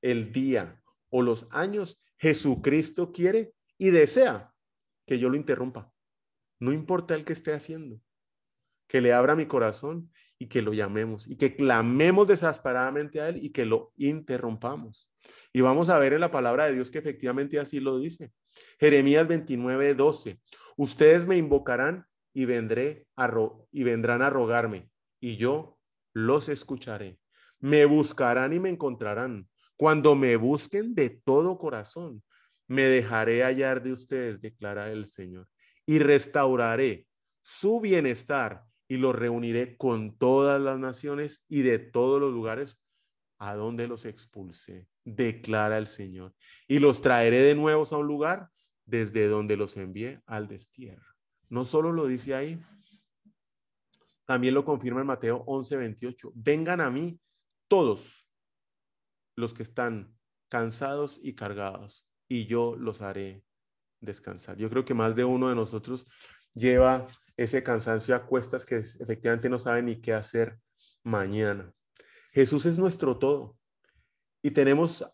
el 0.01 0.31
día 0.31 0.81
o 1.09 1.21
los 1.21 1.47
años, 1.51 2.03
Jesucristo 2.17 3.11
quiere 3.11 3.53
y 3.77 3.89
desea 3.89 4.53
que 5.05 5.19
yo 5.19 5.29
lo 5.29 5.35
interrumpa. 5.35 5.91
No 6.59 6.71
importa 6.71 7.15
el 7.15 7.25
que 7.25 7.33
esté 7.33 7.53
haciendo, 7.53 7.99
que 8.87 9.01
le 9.01 9.13
abra 9.13 9.35
mi 9.35 9.45
corazón 9.45 10.11
y 10.37 10.47
que 10.47 10.61
lo 10.61 10.73
llamemos 10.73 11.27
y 11.27 11.35
que 11.35 11.55
clamemos 11.55 12.27
desesperadamente 12.27 13.21
a 13.21 13.29
Él 13.29 13.43
y 13.43 13.51
que 13.51 13.65
lo 13.65 13.93
interrumpamos. 13.97 15.11
Y 15.53 15.61
vamos 15.61 15.89
a 15.89 15.99
ver 15.99 16.13
en 16.13 16.21
la 16.21 16.31
palabra 16.31 16.65
de 16.65 16.73
Dios 16.73 16.89
que 16.89 16.99
efectivamente 16.99 17.59
así 17.59 17.79
lo 17.79 17.99
dice. 17.99 18.31
Jeremías 18.79 19.27
29, 19.27 19.95
12. 19.95 20.39
Ustedes 20.81 21.27
me 21.27 21.37
invocarán 21.37 22.07
y, 22.33 22.45
vendré 22.45 23.05
a 23.15 23.31
y 23.71 23.83
vendrán 23.83 24.23
a 24.23 24.31
rogarme, 24.31 24.89
y 25.19 25.37
yo 25.37 25.77
los 26.11 26.49
escucharé. 26.49 27.19
Me 27.59 27.85
buscarán 27.85 28.51
y 28.51 28.59
me 28.59 28.69
encontrarán. 28.69 29.47
Cuando 29.77 30.15
me 30.15 30.37
busquen 30.37 30.95
de 30.95 31.11
todo 31.11 31.59
corazón, 31.59 32.23
me 32.67 32.81
dejaré 32.81 33.43
hallar 33.43 33.83
de 33.83 33.93
ustedes, 33.93 34.41
declara 34.41 34.91
el 34.91 35.05
Señor, 35.05 35.47
y 35.85 35.99
restauraré 35.99 37.05
su 37.43 37.79
bienestar 37.79 38.63
y 38.87 38.97
los 38.97 39.15
reuniré 39.15 39.77
con 39.77 40.17
todas 40.17 40.59
las 40.59 40.79
naciones 40.79 41.45
y 41.47 41.61
de 41.61 41.77
todos 41.77 42.19
los 42.19 42.33
lugares 42.33 42.81
a 43.37 43.53
donde 43.53 43.87
los 43.87 44.05
expulsé, 44.05 44.87
declara 45.05 45.77
el 45.77 45.85
Señor. 45.85 46.33
Y 46.67 46.79
los 46.79 47.03
traeré 47.03 47.43
de 47.43 47.53
nuevo 47.53 47.85
a 47.87 47.97
un 47.97 48.07
lugar 48.07 48.49
desde 48.85 49.27
donde 49.27 49.57
los 49.57 49.77
envié 49.77 50.21
al 50.25 50.47
destierro. 50.47 51.05
No 51.49 51.65
solo 51.65 51.91
lo 51.91 52.07
dice 52.07 52.33
ahí, 52.35 52.63
también 54.25 54.53
lo 54.53 54.63
confirma 54.63 55.01
en 55.01 55.07
Mateo 55.07 55.43
11, 55.45 55.77
28. 55.77 56.31
Vengan 56.35 56.81
a 56.81 56.89
mí 56.89 57.19
todos 57.67 58.29
los 59.35 59.53
que 59.53 59.63
están 59.63 60.17
cansados 60.49 61.19
y 61.23 61.35
cargados, 61.35 62.09
y 62.27 62.45
yo 62.45 62.75
los 62.77 63.01
haré 63.01 63.43
descansar. 63.99 64.57
Yo 64.57 64.69
creo 64.69 64.85
que 64.85 64.93
más 64.93 65.15
de 65.15 65.23
uno 65.23 65.49
de 65.49 65.55
nosotros 65.55 66.07
lleva 66.53 67.07
ese 67.37 67.63
cansancio 67.63 68.15
a 68.15 68.25
cuestas 68.25 68.65
que 68.65 68.77
efectivamente 68.77 69.49
no 69.49 69.59
sabe 69.59 69.81
ni 69.81 70.01
qué 70.01 70.13
hacer 70.13 70.59
mañana. 71.03 71.73
Jesús 72.31 72.65
es 72.65 72.77
nuestro 72.77 73.17
todo 73.17 73.57
y 74.41 74.51
tenemos 74.51 75.05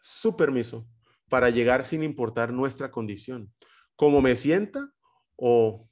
su 0.00 0.36
permiso 0.36 0.86
para 1.32 1.48
llegar 1.48 1.86
sin 1.86 2.02
importar 2.02 2.52
nuestra 2.52 2.90
condición. 2.90 3.50
Como 3.96 4.20
me 4.20 4.36
sienta 4.36 4.92
o 5.34 5.88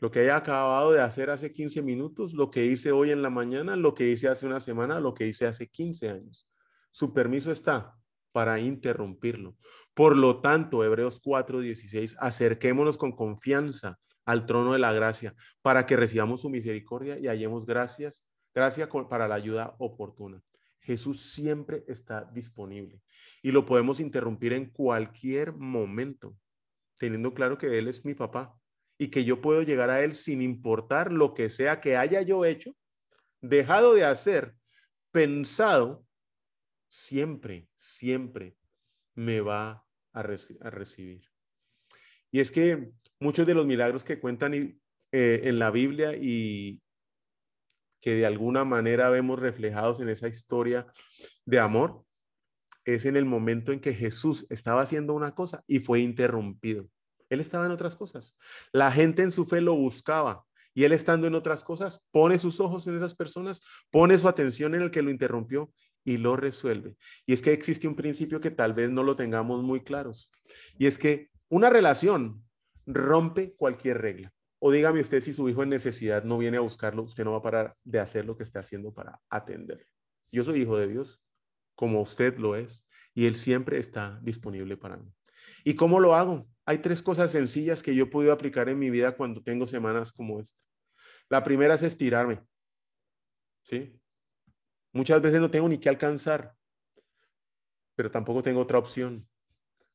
lo 0.00 0.10
que 0.10 0.18
haya 0.18 0.34
acabado 0.34 0.90
de 0.90 1.00
hacer 1.00 1.30
hace 1.30 1.52
15 1.52 1.82
minutos, 1.82 2.32
lo 2.32 2.50
que 2.50 2.64
hice 2.64 2.90
hoy 2.90 3.12
en 3.12 3.22
la 3.22 3.30
mañana, 3.30 3.76
lo 3.76 3.94
que 3.94 4.10
hice 4.10 4.26
hace 4.26 4.44
una 4.44 4.58
semana, 4.58 4.98
lo 4.98 5.14
que 5.14 5.28
hice 5.28 5.46
hace 5.46 5.68
15 5.68 6.08
años. 6.08 6.48
Su 6.90 7.14
permiso 7.14 7.52
está 7.52 7.94
para 8.32 8.58
interrumpirlo. 8.58 9.54
Por 9.94 10.16
lo 10.16 10.40
tanto, 10.40 10.82
Hebreos 10.82 11.20
4:16, 11.22 12.16
acerquémonos 12.18 12.98
con 12.98 13.12
confianza 13.12 14.00
al 14.24 14.46
trono 14.46 14.72
de 14.72 14.80
la 14.80 14.92
gracia 14.92 15.36
para 15.62 15.86
que 15.86 15.94
recibamos 15.94 16.40
su 16.40 16.50
misericordia 16.50 17.20
y 17.20 17.28
hallemos 17.28 17.66
gracias, 17.66 18.26
gracia 18.52 18.88
para 19.08 19.28
la 19.28 19.36
ayuda 19.36 19.76
oportuna. 19.78 20.42
Jesús 20.82 21.32
siempre 21.32 21.84
está 21.86 22.24
disponible 22.32 23.00
y 23.40 23.52
lo 23.52 23.64
podemos 23.64 24.00
interrumpir 24.00 24.52
en 24.52 24.66
cualquier 24.66 25.52
momento, 25.52 26.36
teniendo 26.98 27.34
claro 27.34 27.56
que 27.56 27.78
Él 27.78 27.88
es 27.88 28.04
mi 28.04 28.14
papá 28.14 28.54
y 28.98 29.08
que 29.08 29.24
yo 29.24 29.40
puedo 29.40 29.62
llegar 29.62 29.90
a 29.90 30.02
Él 30.02 30.14
sin 30.14 30.42
importar 30.42 31.12
lo 31.12 31.34
que 31.34 31.48
sea 31.48 31.80
que 31.80 31.96
haya 31.96 32.22
yo 32.22 32.44
hecho, 32.44 32.76
dejado 33.40 33.94
de 33.94 34.04
hacer, 34.04 34.54
pensado, 35.12 36.04
siempre, 36.88 37.68
siempre 37.74 38.56
me 39.14 39.40
va 39.40 39.86
a, 40.12 40.22
recibir. 40.22 41.22
Y 42.30 42.40
es 42.40 42.50
que 42.50 42.90
muchos 43.20 43.46
de 43.46 43.54
los 43.54 43.66
milagros 43.66 44.04
que 44.04 44.20
cuentan 44.20 44.54
eh, 44.54 44.80
en 45.12 45.58
la 45.58 45.70
Biblia 45.70 46.16
y, 46.16 46.81
que 48.02 48.16
de 48.16 48.26
alguna 48.26 48.64
manera 48.64 49.08
vemos 49.08 49.38
reflejados 49.38 50.00
en 50.00 50.10
esa 50.10 50.28
historia 50.28 50.86
de 51.46 51.60
amor, 51.60 52.04
es 52.84 53.06
en 53.06 53.16
el 53.16 53.24
momento 53.24 53.72
en 53.72 53.80
que 53.80 53.94
Jesús 53.94 54.46
estaba 54.50 54.82
haciendo 54.82 55.14
una 55.14 55.34
cosa 55.34 55.62
y 55.68 55.78
fue 55.78 56.00
interrumpido. 56.00 56.88
Él 57.30 57.40
estaba 57.40 57.64
en 57.64 57.70
otras 57.70 57.96
cosas. 57.96 58.36
La 58.72 58.90
gente 58.90 59.22
en 59.22 59.30
su 59.30 59.46
fe 59.46 59.60
lo 59.60 59.74
buscaba 59.74 60.44
y 60.74 60.84
él 60.84 60.92
estando 60.92 61.26
en 61.26 61.34
otras 61.34 61.62
cosas 61.62 62.02
pone 62.10 62.38
sus 62.38 62.58
ojos 62.60 62.86
en 62.88 62.96
esas 62.96 63.14
personas, 63.14 63.62
pone 63.90 64.18
su 64.18 64.28
atención 64.28 64.74
en 64.74 64.82
el 64.82 64.90
que 64.90 65.02
lo 65.02 65.10
interrumpió 65.10 65.72
y 66.04 66.16
lo 66.16 66.36
resuelve. 66.36 66.96
Y 67.24 67.32
es 67.32 67.40
que 67.40 67.52
existe 67.52 67.86
un 67.86 67.94
principio 67.94 68.40
que 68.40 68.50
tal 68.50 68.74
vez 68.74 68.90
no 68.90 69.04
lo 69.04 69.14
tengamos 69.14 69.62
muy 69.62 69.82
claros. 69.82 70.32
Y 70.76 70.86
es 70.86 70.98
que 70.98 71.30
una 71.48 71.70
relación 71.70 72.42
rompe 72.84 73.54
cualquier 73.54 73.98
regla. 73.98 74.32
O 74.64 74.70
dígame 74.70 75.00
usted 75.00 75.20
si 75.20 75.32
su 75.32 75.48
hijo 75.48 75.64
en 75.64 75.70
necesidad 75.70 76.22
no 76.22 76.38
viene 76.38 76.56
a 76.56 76.60
buscarlo, 76.60 77.02
usted 77.02 77.24
no 77.24 77.32
va 77.32 77.38
a 77.38 77.42
parar 77.42 77.76
de 77.82 77.98
hacer 77.98 78.24
lo 78.24 78.36
que 78.36 78.44
esté 78.44 78.60
haciendo 78.60 78.94
para 78.94 79.20
atender. 79.28 79.88
Yo 80.30 80.44
soy 80.44 80.60
hijo 80.60 80.76
de 80.76 80.86
Dios, 80.86 81.20
como 81.74 82.00
usted 82.00 82.38
lo 82.38 82.54
es, 82.54 82.86
y 83.12 83.26
Él 83.26 83.34
siempre 83.34 83.80
está 83.80 84.20
disponible 84.22 84.76
para 84.76 84.98
mí. 84.98 85.12
¿Y 85.64 85.74
cómo 85.74 85.98
lo 85.98 86.14
hago? 86.14 86.46
Hay 86.64 86.78
tres 86.78 87.02
cosas 87.02 87.32
sencillas 87.32 87.82
que 87.82 87.92
yo 87.92 88.04
he 88.04 88.06
podido 88.06 88.32
aplicar 88.32 88.68
en 88.68 88.78
mi 88.78 88.88
vida 88.88 89.16
cuando 89.16 89.42
tengo 89.42 89.66
semanas 89.66 90.12
como 90.12 90.38
esta. 90.38 90.60
La 91.28 91.42
primera 91.42 91.74
es 91.74 91.82
estirarme. 91.82 92.40
¿Sí? 93.64 94.00
Muchas 94.92 95.20
veces 95.20 95.40
no 95.40 95.50
tengo 95.50 95.68
ni 95.68 95.78
que 95.78 95.88
alcanzar, 95.88 96.54
pero 97.96 98.12
tampoco 98.12 98.44
tengo 98.44 98.60
otra 98.60 98.78
opción. 98.78 99.28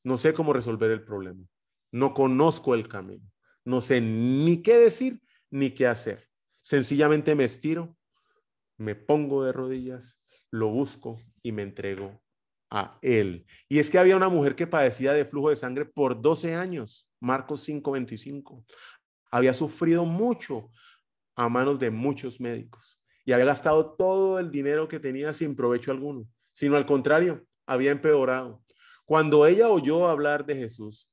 No 0.04 0.18
sé 0.18 0.34
cómo 0.34 0.52
resolver 0.52 0.92
el 0.92 1.06
problema. 1.06 1.46
No 1.94 2.14
conozco 2.14 2.76
el 2.76 2.90
camino. 2.90 3.24
No 3.68 3.82
sé 3.82 4.00
ni 4.00 4.62
qué 4.62 4.78
decir 4.78 5.22
ni 5.52 5.72
qué 5.72 5.88
hacer. 5.88 6.30
Sencillamente 6.62 7.36
me 7.36 7.44
estiro, 7.44 7.98
me 8.78 8.96
pongo 8.96 9.44
de 9.44 9.52
rodillas, 9.52 10.18
lo 10.52 10.70
busco 10.70 11.20
y 11.44 11.52
me 11.52 11.64
entrego 11.64 12.24
a 12.72 12.98
él. 13.02 13.46
Y 13.68 13.80
es 13.80 13.90
que 13.90 14.00
había 14.00 14.16
una 14.16 14.30
mujer 14.30 14.56
que 14.56 14.68
padecía 14.68 15.12
de 15.12 15.26
flujo 15.26 15.50
de 15.50 15.58
sangre 15.58 15.84
por 15.84 16.22
12 16.22 16.56
años, 16.56 17.12
Marcos 17.20 17.62
5:25. 17.68 18.64
Había 19.32 19.54
sufrido 19.54 20.06
mucho 20.06 20.70
a 21.36 21.50
manos 21.50 21.78
de 21.78 21.92
muchos 21.92 22.40
médicos 22.40 23.04
y 23.26 23.34
había 23.34 23.48
gastado 23.48 23.96
todo 23.98 24.40
el 24.40 24.50
dinero 24.50 24.88
que 24.88 25.02
tenía 25.02 25.34
sin 25.34 25.58
provecho 25.58 25.92
alguno, 25.92 26.26
sino 26.54 26.78
al 26.78 26.86
contrario, 26.86 27.46
había 27.66 27.92
empeorado. 27.92 28.64
Cuando 29.04 29.46
ella 29.46 29.68
oyó 29.68 30.08
hablar 30.08 30.46
de 30.46 30.56
Jesús, 30.56 31.12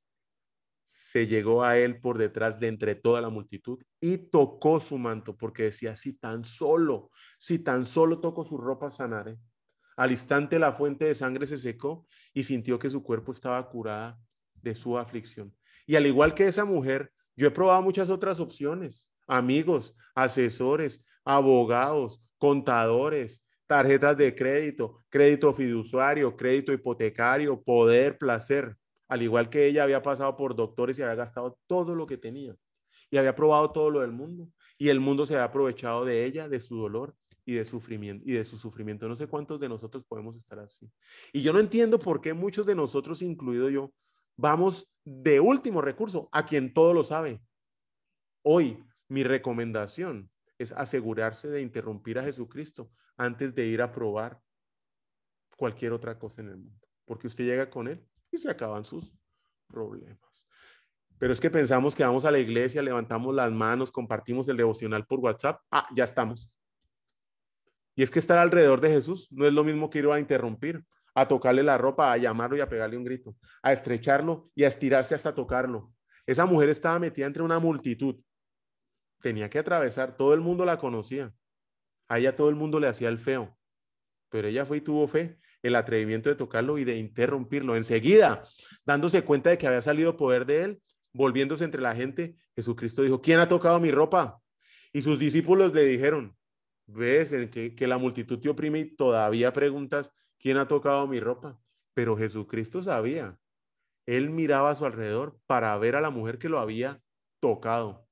se 0.85 1.27
llegó 1.27 1.63
a 1.63 1.77
él 1.77 1.99
por 1.99 2.17
detrás 2.17 2.59
de 2.59 2.67
entre 2.67 2.95
toda 2.95 3.19
la 3.19 3.29
multitud 3.29 3.79
y 3.99 4.17
tocó 4.17 4.79
su 4.79 4.97
manto, 4.97 5.35
porque 5.35 5.63
decía, 5.63 5.95
si 5.95 6.13
tan 6.13 6.45
solo, 6.45 7.11
si 7.39 7.59
tan 7.59 7.85
solo 7.85 8.19
toco 8.19 8.45
su 8.45 8.57
ropa, 8.57 8.91
sanaré. 8.91 9.37
Al 9.97 10.11
instante 10.11 10.59
la 10.59 10.73
fuente 10.73 11.05
de 11.05 11.15
sangre 11.15 11.47
se 11.47 11.57
secó 11.57 12.05
y 12.33 12.43
sintió 12.43 12.77
que 12.77 12.89
su 12.89 13.01
cuerpo 13.01 13.31
estaba 13.31 13.67
curada 13.69 14.19
de 14.61 14.75
su 14.75 14.97
aflicción. 14.97 15.55
Y 15.85 15.95
al 15.95 16.05
igual 16.05 16.33
que 16.33 16.47
esa 16.47 16.65
mujer, 16.65 17.11
yo 17.35 17.47
he 17.47 17.51
probado 17.51 17.81
muchas 17.81 18.09
otras 18.09 18.39
opciones, 18.39 19.09
amigos, 19.27 19.95
asesores, 20.13 21.05
abogados, 21.23 22.21
contadores, 22.37 23.45
tarjetas 23.67 24.17
de 24.17 24.35
crédito, 24.35 25.03
crédito 25.09 25.53
fiduciario, 25.53 26.35
crédito 26.35 26.71
hipotecario, 26.73 27.61
poder, 27.61 28.17
placer. 28.17 28.77
Al 29.07 29.21
igual 29.21 29.49
que 29.49 29.67
ella 29.67 29.83
había 29.83 30.01
pasado 30.01 30.35
por 30.35 30.55
doctores 30.55 30.97
y 30.97 31.03
había 31.03 31.15
gastado 31.15 31.59
todo 31.67 31.95
lo 31.95 32.07
que 32.07 32.17
tenía 32.17 32.55
y 33.09 33.17
había 33.17 33.35
probado 33.35 33.71
todo 33.71 33.89
lo 33.89 34.01
del 34.01 34.11
mundo 34.11 34.49
y 34.77 34.89
el 34.89 34.99
mundo 34.99 35.25
se 35.25 35.35
había 35.35 35.45
aprovechado 35.45 36.05
de 36.05 36.25
ella, 36.25 36.49
de 36.49 36.59
su 36.59 36.75
dolor 36.75 37.15
y 37.45 37.53
de 37.53 37.65
sufrimiento 37.65 38.23
y 38.27 38.33
de 38.33 38.43
su 38.43 38.57
sufrimiento. 38.57 39.07
No 39.07 39.15
sé 39.15 39.27
cuántos 39.27 39.59
de 39.59 39.69
nosotros 39.69 40.03
podemos 40.07 40.35
estar 40.35 40.59
así. 40.59 40.91
Y 41.31 41.41
yo 41.41 41.53
no 41.53 41.59
entiendo 41.59 41.99
por 41.99 42.19
qué 42.19 42.33
muchos 42.33 42.65
de 42.65 42.75
nosotros, 42.75 43.21
incluido 43.21 43.69
yo, 43.69 43.93
vamos 44.35 44.89
de 45.03 45.39
último 45.39 45.81
recurso 45.81 46.27
a 46.31 46.45
quien 46.45 46.73
todo 46.73 46.93
lo 46.93 47.03
sabe. 47.03 47.41
Hoy 48.41 48.83
mi 49.07 49.23
recomendación 49.23 50.29
es 50.57 50.71
asegurarse 50.71 51.47
de 51.47 51.61
interrumpir 51.61 52.17
a 52.17 52.23
Jesucristo 52.23 52.89
antes 53.17 53.53
de 53.53 53.67
ir 53.67 53.81
a 53.81 53.91
probar 53.91 54.41
cualquier 55.57 55.93
otra 55.93 56.17
cosa 56.17 56.41
en 56.41 56.49
el 56.49 56.57
mundo, 56.57 56.87
porque 57.05 57.27
usted 57.27 57.45
llega 57.45 57.69
con 57.69 57.87
él 57.87 58.05
se 58.37 58.49
acaban 58.49 58.85
sus 58.85 59.13
problemas. 59.67 60.47
Pero 61.17 61.31
es 61.33 61.39
que 61.39 61.49
pensamos 61.49 61.95
que 61.95 62.03
vamos 62.03 62.25
a 62.25 62.31
la 62.31 62.39
iglesia, 62.39 62.81
levantamos 62.81 63.33
las 63.33 63.51
manos, 63.51 63.91
compartimos 63.91 64.47
el 64.49 64.57
devocional 64.57 65.05
por 65.05 65.19
WhatsApp, 65.19 65.61
ah, 65.71 65.87
ya 65.95 66.03
estamos. 66.03 66.49
Y 67.95 68.03
es 68.03 68.11
que 68.11 68.19
estar 68.19 68.37
alrededor 68.37 68.81
de 68.81 68.89
Jesús 68.89 69.27
no 69.31 69.45
es 69.45 69.53
lo 69.53 69.63
mismo 69.63 69.89
que 69.89 69.99
ir 69.99 70.07
a 70.07 70.19
interrumpir, 70.19 70.83
a 71.13 71.27
tocarle 71.27 71.63
la 71.63 71.77
ropa, 71.77 72.11
a 72.11 72.17
llamarlo 72.17 72.57
y 72.57 72.61
a 72.61 72.67
pegarle 72.67 72.97
un 72.97 73.05
grito, 73.05 73.35
a 73.63 73.71
estrecharlo 73.71 74.51
y 74.53 74.65
a 74.65 74.67
estirarse 74.67 75.15
hasta 75.15 75.33
tocarlo. 75.33 75.93
Esa 76.25 76.45
mujer 76.45 76.69
estaba 76.69 76.99
metida 76.99 77.25
entre 77.25 77.43
una 77.43 77.59
multitud. 77.59 78.21
Tenía 79.21 79.49
que 79.49 79.59
atravesar, 79.59 80.17
todo 80.17 80.33
el 80.33 80.41
mundo 80.41 80.65
la 80.65 80.77
conocía. 80.77 81.33
A 82.09 82.19
ella 82.19 82.35
todo 82.35 82.49
el 82.49 82.55
mundo 82.55 82.79
le 82.79 82.87
hacía 82.87 83.07
el 83.07 83.17
feo, 83.17 83.57
pero 84.35 84.49
ella 84.49 84.65
fue 84.65 84.79
y 84.79 84.81
tuvo 84.81 85.07
fe, 85.07 85.37
el 85.63 85.77
atrevimiento 85.77 86.27
de 86.27 86.35
tocarlo 86.35 86.77
y 86.77 86.83
de 86.83 86.97
interrumpirlo. 86.97 87.77
Enseguida, 87.77 88.43
dándose 88.85 89.23
cuenta 89.23 89.49
de 89.49 89.57
que 89.57 89.65
había 89.65 89.81
salido 89.81 90.17
poder 90.17 90.45
de 90.45 90.63
él, 90.63 90.81
volviéndose 91.13 91.63
entre 91.63 91.81
la 91.81 91.95
gente, 91.95 92.35
Jesucristo 92.53 93.01
dijo, 93.01 93.21
¿quién 93.21 93.39
ha 93.39 93.47
tocado 93.47 93.79
mi 93.79 93.91
ropa? 93.91 94.41
Y 94.91 95.03
sus 95.03 95.19
discípulos 95.19 95.73
le 95.73 95.85
dijeron, 95.85 96.35
ves 96.85 97.31
que, 97.49 97.75
que 97.75 97.87
la 97.87 97.97
multitud 97.97 98.37
te 98.37 98.49
oprime 98.49 98.79
y 98.79 98.93
todavía 98.93 99.53
preguntas, 99.53 100.11
¿quién 100.37 100.57
ha 100.57 100.67
tocado 100.67 101.07
mi 101.07 101.21
ropa? 101.21 101.57
Pero 101.93 102.17
Jesucristo 102.17 102.83
sabía. 102.83 103.39
Él 104.05 104.31
miraba 104.31 104.71
a 104.71 104.75
su 104.75 104.85
alrededor 104.85 105.39
para 105.45 105.77
ver 105.77 105.95
a 105.95 106.01
la 106.01 106.09
mujer 106.09 106.39
que 106.39 106.49
lo 106.49 106.59
había 106.59 107.01
tocado. 107.39 108.05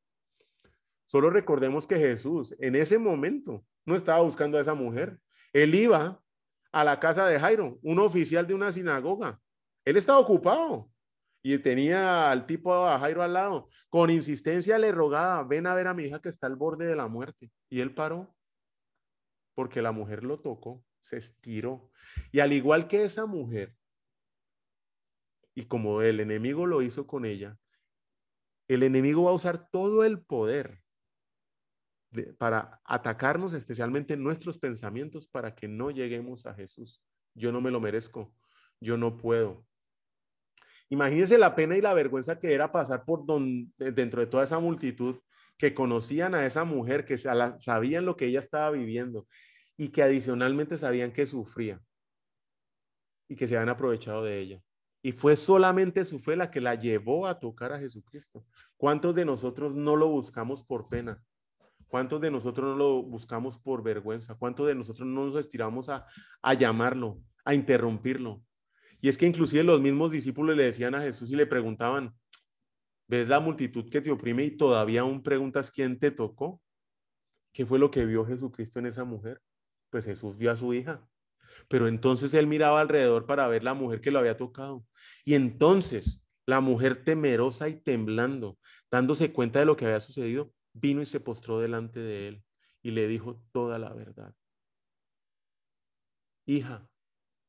Solo 1.05 1.29
recordemos 1.31 1.85
que 1.85 1.97
Jesús 1.97 2.55
en 2.59 2.77
ese 2.77 2.97
momento 2.97 3.65
no 3.85 3.95
estaba 3.97 4.21
buscando 4.21 4.57
a 4.57 4.61
esa 4.61 4.73
mujer. 4.73 5.19
Él 5.53 5.75
iba 5.75 6.21
a 6.71 6.83
la 6.83 6.99
casa 6.99 7.27
de 7.27 7.39
Jairo, 7.39 7.79
un 7.83 7.99
oficial 7.99 8.47
de 8.47 8.55
una 8.55 8.71
sinagoga. 8.71 9.39
Él 9.85 9.97
estaba 9.97 10.19
ocupado 10.19 10.89
y 11.43 11.57
tenía 11.59 12.31
al 12.31 12.45
tipo 12.47 12.85
Jairo 12.97 13.21
al 13.21 13.33
lado. 13.33 13.69
Con 13.89 14.09
insistencia 14.09 14.77
le 14.79 14.91
rogaba, 14.91 15.43
ven 15.43 15.67
a 15.67 15.75
ver 15.75 15.87
a 15.87 15.93
mi 15.93 16.05
hija 16.05 16.21
que 16.21 16.29
está 16.29 16.47
al 16.47 16.55
borde 16.55 16.87
de 16.87 16.95
la 16.95 17.07
muerte. 17.07 17.51
Y 17.69 17.79
él 17.79 17.93
paró 17.93 18.35
porque 19.55 19.81
la 19.81 19.91
mujer 19.91 20.23
lo 20.23 20.39
tocó, 20.39 20.83
se 21.01 21.17
estiró. 21.17 21.91
Y 22.31 22.39
al 22.39 22.53
igual 22.53 22.87
que 22.87 23.03
esa 23.03 23.25
mujer, 23.25 23.75
y 25.55 25.65
como 25.65 26.01
el 26.01 26.19
enemigo 26.19 26.65
lo 26.65 26.81
hizo 26.81 27.05
con 27.05 27.25
ella, 27.25 27.57
el 28.67 28.81
enemigo 28.81 29.23
va 29.23 29.31
a 29.31 29.35
usar 29.35 29.69
todo 29.69 30.03
el 30.03 30.23
poder 30.23 30.82
para 32.37 32.79
atacarnos, 32.85 33.53
especialmente 33.53 34.17
nuestros 34.17 34.57
pensamientos, 34.57 35.27
para 35.27 35.55
que 35.55 35.67
no 35.67 35.91
lleguemos 35.91 36.45
a 36.45 36.53
Jesús. 36.53 37.01
Yo 37.33 37.51
no 37.51 37.61
me 37.61 37.71
lo 37.71 37.79
merezco, 37.79 38.33
yo 38.79 38.97
no 38.97 39.17
puedo. 39.17 39.65
Imagínense 40.89 41.37
la 41.37 41.55
pena 41.55 41.75
y 41.75 41.81
la 41.81 41.93
vergüenza 41.93 42.39
que 42.39 42.53
era 42.53 42.71
pasar 42.71 43.03
por 43.05 43.25
dentro 43.77 44.21
de 44.21 44.27
toda 44.27 44.43
esa 44.43 44.59
multitud 44.59 45.19
que 45.57 45.73
conocían 45.73 46.35
a 46.35 46.45
esa 46.45 46.63
mujer, 46.63 47.05
que 47.05 47.17
sabían 47.17 48.05
lo 48.05 48.15
que 48.15 48.25
ella 48.25 48.39
estaba 48.39 48.71
viviendo 48.71 49.27
y 49.77 49.89
que 49.89 50.03
adicionalmente 50.03 50.77
sabían 50.77 51.11
que 51.11 51.25
sufría 51.25 51.81
y 53.27 53.35
que 53.35 53.47
se 53.47 53.55
habían 53.55 53.69
aprovechado 53.69 54.23
de 54.23 54.39
ella. 54.39 54.61
Y 55.01 55.11
fue 55.11 55.35
solamente 55.35 56.05
su 56.05 56.19
fe 56.19 56.35
la 56.35 56.49
que 56.49 56.61
la 56.61 56.75
llevó 56.75 57.27
a 57.27 57.39
tocar 57.39 57.73
a 57.73 57.79
Jesucristo. 57.79 58.45
¿Cuántos 58.77 59.15
de 59.15 59.25
nosotros 59.25 59.75
no 59.75 59.95
lo 59.95 60.07
buscamos 60.07 60.63
por 60.63 60.87
pena? 60.87 61.21
¿Cuántos 61.93 62.19
de 62.21 62.31
nosotros 62.31 62.71
no 62.71 62.75
lo 62.75 63.03
buscamos 63.03 63.59
por 63.59 63.83
vergüenza? 63.83 64.33
¿Cuántos 64.33 64.65
de 64.65 64.73
nosotros 64.73 65.07
no 65.07 65.27
nos 65.27 65.35
estiramos 65.35 65.89
a, 65.89 66.07
a 66.41 66.55
llamarlo, 66.55 67.21
a 67.45 67.53
interrumpirlo? 67.53 68.43
Y 68.99 69.09
es 69.09 69.15
que 69.15 69.27
inclusive 69.27 69.61
los 69.61 69.79
mismos 69.79 70.11
discípulos 70.11 70.57
le 70.57 70.63
decían 70.63 70.95
a 70.95 71.01
Jesús 71.03 71.29
y 71.29 71.35
le 71.35 71.45
preguntaban, 71.45 72.11
¿ves 73.07 73.27
la 73.27 73.39
multitud 73.39 73.87
que 73.91 74.01
te 74.01 74.09
oprime 74.09 74.43
y 74.43 74.57
todavía 74.57 75.01
aún 75.01 75.21
preguntas 75.21 75.69
quién 75.69 75.99
te 75.99 76.09
tocó? 76.09 76.59
¿Qué 77.53 77.63
fue 77.63 77.77
lo 77.77 77.91
que 77.91 78.07
vio 78.07 78.25
Jesucristo 78.25 78.79
en 78.79 78.87
esa 78.87 79.03
mujer? 79.03 79.39
Pues 79.91 80.05
Jesús 80.05 80.35
vio 80.35 80.49
a 80.49 80.55
su 80.55 80.73
hija. 80.73 81.07
Pero 81.67 81.87
entonces 81.87 82.33
él 82.33 82.47
miraba 82.47 82.81
alrededor 82.81 83.27
para 83.27 83.47
ver 83.47 83.63
la 83.63 83.75
mujer 83.75 84.01
que 84.01 84.09
lo 84.09 84.17
había 84.17 84.35
tocado. 84.35 84.83
Y 85.25 85.35
entonces 85.35 86.25
la 86.47 86.59
mujer 86.59 87.03
temerosa 87.03 87.69
y 87.69 87.75
temblando, 87.75 88.57
dándose 88.89 89.31
cuenta 89.31 89.59
de 89.59 89.65
lo 89.65 89.77
que 89.77 89.85
había 89.85 89.99
sucedido, 89.99 90.51
vino 90.73 91.01
y 91.01 91.05
se 91.05 91.19
postró 91.19 91.59
delante 91.59 91.99
de 91.99 92.27
él 92.27 92.43
y 92.81 92.91
le 92.91 93.07
dijo 93.07 93.41
toda 93.51 93.79
la 93.79 93.93
verdad. 93.93 94.35
Hija, 96.45 96.89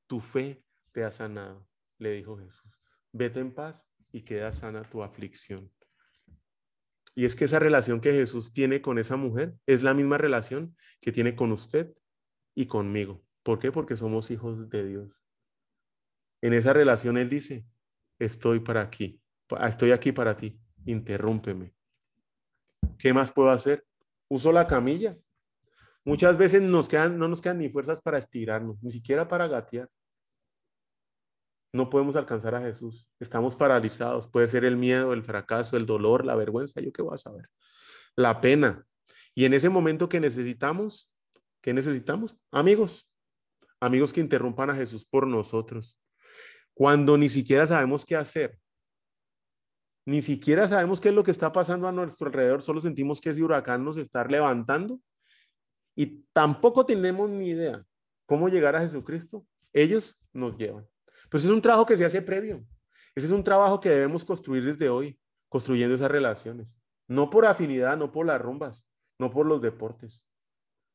tu 0.07 0.21
fe 0.21 0.65
te 0.93 1.03
ha 1.05 1.11
sanado, 1.11 1.69
le 1.99 2.13
dijo 2.13 2.39
Jesús. 2.39 2.71
Vete 3.13 3.41
en 3.41 3.53
paz 3.53 3.89
y 4.13 4.23
queda 4.23 4.53
sana 4.53 4.89
tu 4.89 5.03
aflicción. 5.03 5.73
Y 7.17 7.25
es 7.25 7.37
que 7.37 7.45
esa 7.45 7.59
relación 7.59 8.01
que 8.01 8.13
Jesús 8.13 8.53
tiene 8.53 8.81
con 8.81 8.99
esa 8.99 9.17
mujer 9.17 9.57
es 9.67 9.83
la 9.83 9.95
misma 9.95 10.19
relación 10.19 10.77
que 11.01 11.13
tiene 11.13 11.37
con 11.37 11.53
usted 11.53 11.95
y 12.55 12.67
conmigo. 12.67 13.25
¿Por 13.43 13.59
qué? 13.59 13.71
Porque 13.71 13.97
somos 13.97 14.31
hijos 14.31 14.69
de 14.69 14.87
Dios. 14.87 15.21
En 16.41 16.53
esa 16.53 16.73
relación 16.73 17.17
Él 17.17 17.29
dice, 17.29 17.67
estoy 18.19 18.61
para 18.61 18.83
aquí, 18.83 19.21
estoy 19.61 19.93
aquí 19.93 20.13
para 20.13 20.37
ti, 20.37 20.61
interrúmpeme, 20.85 21.75
¿Qué 22.99 23.13
más 23.13 23.33
puedo 23.33 23.51
hacer? 23.51 23.85
Uso 24.29 24.53
la 24.53 24.67
camilla. 24.67 25.17
Muchas 26.05 26.37
veces 26.37 26.63
nos 26.63 26.89
quedan, 26.89 27.19
no 27.19 27.29
nos 27.29 27.41
quedan 27.41 27.59
ni 27.59 27.69
fuerzas 27.69 28.01
para 28.03 28.19
estirarnos, 28.19 28.83
ni 28.83 28.91
siquiera 28.91 29.27
para 29.27 29.47
gatear. 29.47 29.89
No 31.73 31.91
podemos 31.91 32.15
alcanzar 32.15 32.55
a 32.55 32.61
Jesús. 32.61 33.09
Estamos 33.19 33.57
paralizados. 33.57 34.29
Puede 34.29 34.47
ser 34.47 34.65
el 34.65 34.77
miedo, 34.77 35.13
el 35.13 35.25
fracaso, 35.25 35.77
el 35.77 35.87
dolor, 35.87 36.25
la 36.25 36.37
vergüenza. 36.37 36.81
¿Yo 36.81 36.93
qué 36.93 37.03
voy 37.03 37.15
a 37.15 37.19
saber? 37.19 37.49
La 38.17 38.41
pena. 38.41 38.87
Y 39.35 39.45
en 39.45 39.55
ese 39.55 39.69
momento 39.69 40.09
que 40.09 40.21
necesitamos, 40.21 41.11
¿qué 41.61 41.75
necesitamos? 41.75 42.37
Amigos. 42.53 43.11
Amigos 43.81 44.13
que 44.13 44.21
interrumpan 44.21 44.71
a 44.71 44.75
Jesús 44.77 45.05
por 45.05 45.27
nosotros. 45.27 45.99
Cuando 46.75 47.19
ni 47.19 47.29
siquiera 47.29 47.67
sabemos 47.67 48.05
qué 48.05 48.15
hacer, 48.15 48.59
ni 50.07 50.21
siquiera 50.21 50.69
sabemos 50.69 51.01
qué 51.01 51.09
es 51.09 51.15
lo 51.15 51.25
que 51.25 51.31
está 51.31 51.53
pasando 51.53 51.89
a 51.89 51.93
nuestro 51.93 52.27
alrededor, 52.27 52.63
solo 52.63 52.81
sentimos 52.81 53.21
que 53.21 53.31
ese 53.31 53.43
huracán 53.43 53.85
nos 53.85 53.97
está 53.97 54.25
levantando 54.25 55.01
y 55.97 56.25
tampoco 56.33 56.85
tenemos 56.85 57.31
ni 57.31 57.51
idea 57.51 57.85
cómo 58.27 58.49
llegar 58.49 58.77
a 58.77 58.81
Jesucristo. 58.81 59.47
Ellos 59.73 60.19
nos 60.33 60.57
llevan. 60.57 60.87
Pues 61.31 61.45
es 61.45 61.51
un 61.51 61.63
trabajo 61.63 61.87
que 61.87 61.97
se 61.97 62.05
hace 62.05 62.23
previo. 62.23 62.65
Ese 63.15 63.27
es 63.27 63.33
un 63.33 63.45
trabajo 63.45 63.81
que 63.81 63.91
debemos 63.91 64.25
construir 64.25 64.65
desde 64.65 64.89
hoy, 64.89 65.19
construyendo 65.49 65.95
esas 65.95 66.11
relaciones. 66.11 66.81
No 67.07 67.31
por 67.31 67.47
afinidad, 67.47 67.97
no 67.97 68.11
por 68.11 68.27
las 68.27 68.41
rumbas, 68.41 68.87
no 69.19 69.31
por 69.31 69.47
los 69.47 69.63
deportes. 69.63 70.27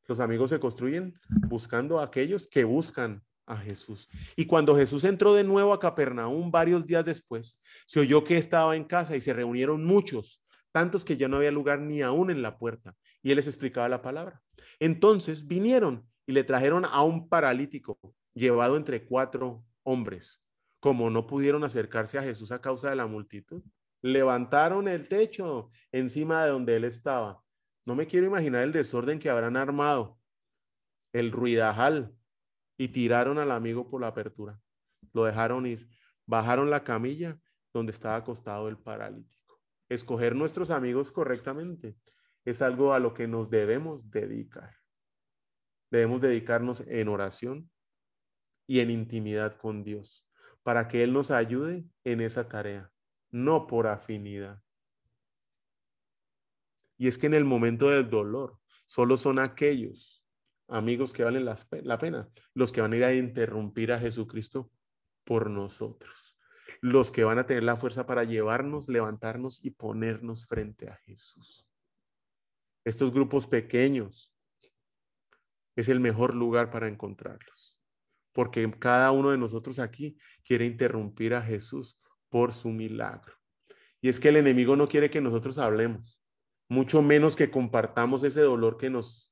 Los 0.08 0.20
amigos 0.20 0.50
se 0.50 0.60
construyen 0.60 1.14
buscando 1.48 2.00
a 2.00 2.06
aquellos 2.06 2.48
que 2.48 2.64
buscan 2.64 3.24
a 3.50 3.58
Jesús. 3.58 4.08
Y 4.36 4.46
cuando 4.46 4.78
Jesús 4.78 5.04
entró 5.04 5.34
de 5.34 5.44
nuevo 5.44 5.74
a 5.74 5.80
Capernaum 5.80 6.52
varios 6.52 6.86
días 6.86 7.04
después, 7.04 7.62
se 7.86 8.00
oyó 8.00 8.24
que 8.24 8.38
estaba 8.38 8.76
en 8.76 8.86
casa 8.86 9.18
y 9.18 9.22
se 9.22 9.34
reunieron 9.34 9.84
muchos, 9.84 10.46
tantos 10.72 11.04
que 11.04 11.18
ya 11.18 11.28
no 11.28 11.38
había 11.38 11.52
lugar 11.52 11.80
ni 11.80 12.02
aún 12.02 12.30
en 12.30 12.42
la 12.42 12.58
puerta, 12.58 12.96
y 13.22 13.32
él 13.32 13.38
les 13.38 13.48
explicaba 13.48 13.90
la 13.90 14.02
palabra. 14.02 14.42
Entonces 14.80 15.48
vinieron 15.48 16.08
y 16.26 16.32
le 16.32 16.44
trajeron 16.44 16.86
a 16.86 17.04
un 17.04 17.28
paralítico 17.28 18.00
llevado 18.34 18.78
entre 18.78 19.06
cuatro 19.06 19.66
hombres. 19.84 20.42
Como 20.80 21.10
no 21.10 21.28
pudieron 21.28 21.64
acercarse 21.64 22.18
a 22.18 22.24
Jesús 22.24 22.52
a 22.52 22.62
causa 22.62 22.90
de 22.90 22.96
la 22.96 23.08
multitud, 23.08 23.64
levantaron 24.02 24.88
el 24.88 25.08
techo 25.08 25.72
encima 25.92 26.44
de 26.44 26.52
donde 26.52 26.76
él 26.78 26.86
estaba. 26.86 27.44
No 27.86 27.96
me 27.96 28.08
quiero 28.08 28.28
imaginar 28.28 28.64
el 28.64 28.72
desorden 28.72 29.20
que 29.20 29.30
habrán 29.30 29.58
armado, 29.58 30.20
el 31.12 31.32
ruidajal, 31.32 32.14
y 32.80 32.88
tiraron 32.88 33.38
al 33.38 33.52
amigo 33.52 33.90
por 33.90 34.00
la 34.00 34.08
apertura. 34.08 34.58
Lo 35.14 35.26
dejaron 35.26 35.66
ir. 35.66 35.90
Bajaron 36.26 36.70
la 36.70 36.86
camilla 36.86 37.38
donde 37.74 37.92
estaba 37.92 38.16
acostado 38.16 38.70
el 38.70 38.78
paralítico. 38.78 39.60
Escoger 39.90 40.34
nuestros 40.34 40.72
amigos 40.72 41.12
correctamente 41.12 41.98
es 42.46 42.62
algo 42.62 42.94
a 42.94 43.00
lo 43.00 43.14
que 43.14 43.28
nos 43.28 43.50
debemos 43.50 44.10
dedicar. 44.10 44.78
Debemos 45.92 46.22
dedicarnos 46.22 46.82
en 46.88 47.10
oración 47.10 47.70
y 48.66 48.80
en 48.80 48.92
intimidad 48.92 49.58
con 49.58 49.84
Dios 49.84 50.26
para 50.64 50.88
que 50.88 51.04
Él 51.04 51.12
nos 51.12 51.32
ayude 51.32 51.84
en 52.06 52.22
esa 52.22 52.48
tarea, 52.48 52.90
no 53.30 53.68
por 53.68 53.88
afinidad. 53.88 54.62
Y 56.98 57.10
es 57.10 57.18
que 57.18 57.28
en 57.28 57.34
el 57.34 57.44
momento 57.44 57.90
del 57.90 58.10
dolor, 58.10 58.58
solo 58.86 59.18
son 59.18 59.38
aquellos 59.40 60.19
amigos 60.70 61.14
que 61.14 61.24
valen 61.24 61.46
la 61.46 61.98
pena, 61.98 62.30
los 62.54 62.72
que 62.72 62.82
van 62.82 62.94
a 62.94 62.98
ir 62.98 63.04
a 63.04 63.14
interrumpir 63.14 63.92
a 63.92 64.00
Jesucristo 64.00 64.72
por 65.24 65.50
nosotros, 65.50 66.38
los 66.82 67.12
que 67.12 67.24
van 67.24 67.40
a 67.40 67.46
tener 67.46 67.64
la 67.64 67.78
fuerza 67.78 68.06
para 68.06 68.24
llevarnos, 68.24 68.88
levantarnos 68.90 69.64
y 69.64 69.72
ponernos 69.72 70.46
frente 70.46 70.90
a 70.90 70.96
Jesús. 71.06 71.68
Estos 72.86 73.12
grupos 73.12 73.48
pequeños 73.48 74.34
es 75.76 75.90
el 75.90 76.00
mejor 76.00 76.34
lugar 76.34 76.72
para 76.72 76.88
encontrarlos, 76.88 77.80
porque 78.34 78.72
cada 78.80 79.12
uno 79.12 79.32
de 79.32 79.38
nosotros 79.38 79.80
aquí 79.80 80.18
quiere 80.44 80.66
interrumpir 80.66 81.34
a 81.34 81.42
Jesús 81.42 82.02
por 82.30 82.52
su 82.54 82.70
milagro. 82.70 83.34
Y 84.02 84.10
es 84.10 84.20
que 84.20 84.30
el 84.30 84.38
enemigo 84.38 84.76
no 84.76 84.88
quiere 84.88 85.10
que 85.10 85.22
nosotros 85.22 85.58
hablemos, 85.58 86.22
mucho 86.70 87.02
menos 87.02 87.36
que 87.36 87.52
compartamos 87.52 88.24
ese 88.24 88.42
dolor 88.42 88.78
que 88.78 88.90
nos 88.90 89.29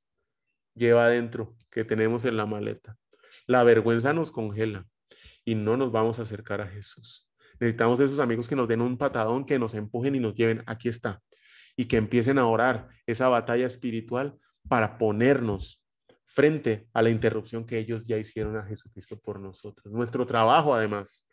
lleva 0.78 1.06
adentro, 1.06 1.56
que 1.70 1.84
tenemos 1.84 2.26
en 2.26 2.38
la 2.38 2.46
maleta. 2.46 2.98
La 3.46 3.64
vergüenza 3.64 4.14
nos 4.14 4.32
congela 4.32 4.86
y 5.44 5.56
no 5.56 5.78
nos 5.78 5.92
vamos 5.92 6.20
a 6.20 6.24
acercar 6.24 6.62
a 6.62 6.68
Jesús. 6.68 7.30
Necesitamos 7.60 8.00
esos 8.00 8.20
amigos 8.20 8.48
que 8.48 8.56
nos 8.56 8.68
den 8.68 8.82
un 8.82 8.98
patadón, 8.98 9.46
que 9.46 9.58
nos 9.58 9.74
empujen 9.74 10.16
y 10.16 10.20
nos 10.20 10.36
lleven, 10.36 10.64
aquí 10.68 10.90
está, 10.90 11.22
y 11.76 11.86
que 11.86 11.98
empiecen 11.98 12.38
a 12.38 12.48
orar 12.48 12.90
esa 13.06 13.28
batalla 13.30 13.66
espiritual 13.66 14.38
para 14.68 14.98
ponernos 14.98 15.82
frente 16.26 16.88
a 16.94 17.02
la 17.02 17.10
interrupción 17.10 17.66
que 17.66 17.80
ellos 17.80 18.06
ya 18.06 18.18
hicieron 18.18 18.58
a 18.58 18.64
Jesucristo 18.64 19.20
por 19.20 19.40
nosotros. 19.40 19.92
Nuestro 19.92 20.26
trabajo, 20.26 20.76
además, 20.76 21.28